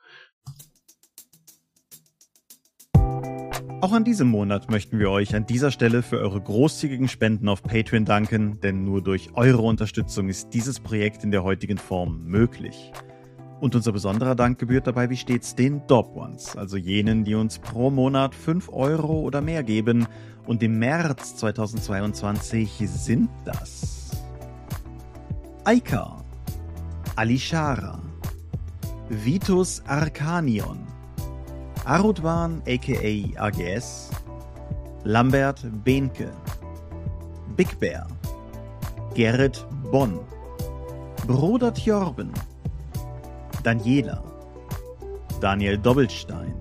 [3.83, 7.65] Auch an diesem Monat möchten wir euch an dieser Stelle für eure großzügigen Spenden auf
[7.65, 12.93] Patreon danken, denn nur durch eure Unterstützung ist dieses Projekt in der heutigen Form möglich.
[13.61, 17.59] Und unser besonderer Dank gebührt dabei wie stets den Dob Ones, also jenen, die uns
[17.59, 20.07] pro Monat 5 Euro oder mehr geben.
[20.47, 24.13] Und im März 2022 sind das
[25.65, 26.23] Aika,
[27.17, 28.01] Alishara,
[29.09, 30.87] Vitus Arcanion,
[31.85, 34.11] Arudwan aka AGS,
[35.05, 36.31] Lambert Behnke,
[37.57, 38.07] Big Bear,
[39.15, 40.21] Gerrit Bonn,
[41.27, 42.33] Bruder Tjorben,
[43.65, 44.23] Daniela,
[45.41, 46.55] Daniel Doppelstein,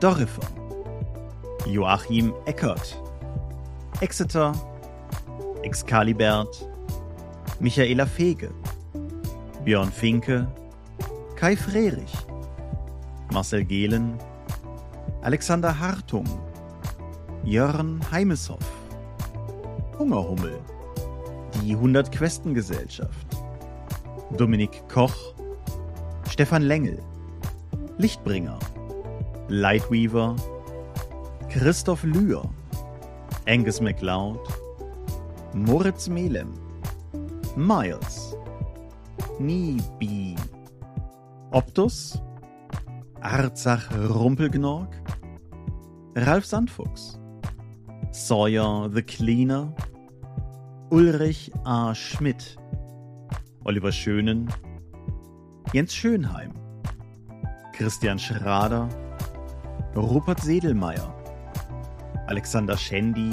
[0.00, 0.48] Dorifer,
[1.66, 2.96] Joachim Eckert,
[4.00, 4.54] Exeter,
[5.62, 6.66] Excalibert,
[7.60, 8.50] Michaela Fege,
[9.62, 10.46] Björn Finke,
[11.36, 12.29] Kai Frerich,
[13.32, 14.18] Marcel Gehlen,
[15.22, 16.26] Alexander Hartung,
[17.44, 18.64] Jörn Heimeshoff,
[19.98, 20.58] Hungerhummel,
[21.62, 23.26] die 100 Questen Gesellschaft,
[24.36, 25.34] Dominik Koch,
[26.28, 26.98] Stefan Lengel,
[27.98, 28.58] Lichtbringer,
[29.48, 30.36] Lightweaver,
[31.48, 32.48] Christoph Lühr,
[33.46, 34.40] Angus MacLeod,
[35.52, 36.52] Moritz Melem,
[37.56, 38.36] Miles,
[39.38, 40.36] Nibi,
[41.50, 42.20] Optus,
[43.22, 44.88] Arzach Rumpelgnorg,
[46.14, 47.18] Ralf Sandfuchs,
[48.12, 49.74] Sawyer the Cleaner,
[50.90, 51.94] Ulrich A.
[51.94, 52.56] Schmidt,
[53.64, 54.48] Oliver Schönen,
[55.72, 56.52] Jens Schönheim,
[57.74, 58.88] Christian Schrader,
[59.94, 61.14] Rupert Sedelmeier,
[62.26, 63.30] Alexander Schendi,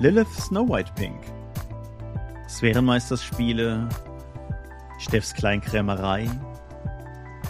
[0.00, 1.20] Lilith Snow White Pink,
[2.48, 3.88] Sphärenmeisterspiele,
[4.98, 6.28] Steffs Kleinkrämerei,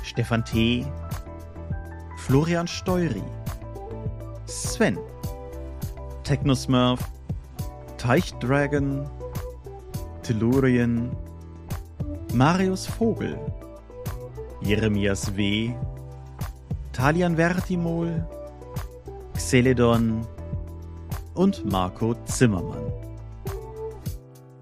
[0.03, 0.86] Stefan T.,
[2.16, 3.22] Florian Steury,
[4.46, 4.98] Sven,
[6.24, 7.01] Technosmurf,
[7.96, 9.09] Teichdragon,
[10.22, 11.11] Tellurien,
[12.32, 13.38] Marius Vogel,
[14.62, 15.74] Jeremias W.,
[16.92, 18.26] Talian Vertimol,
[19.34, 20.26] Xeledon
[21.34, 22.92] und Marco Zimmermann.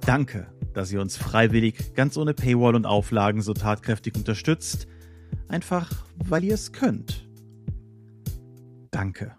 [0.01, 4.87] Danke, dass ihr uns freiwillig, ganz ohne Paywall und Auflagen so tatkräftig unterstützt,
[5.49, 5.91] einfach
[6.25, 7.27] weil ihr es könnt.
[8.91, 9.38] Danke.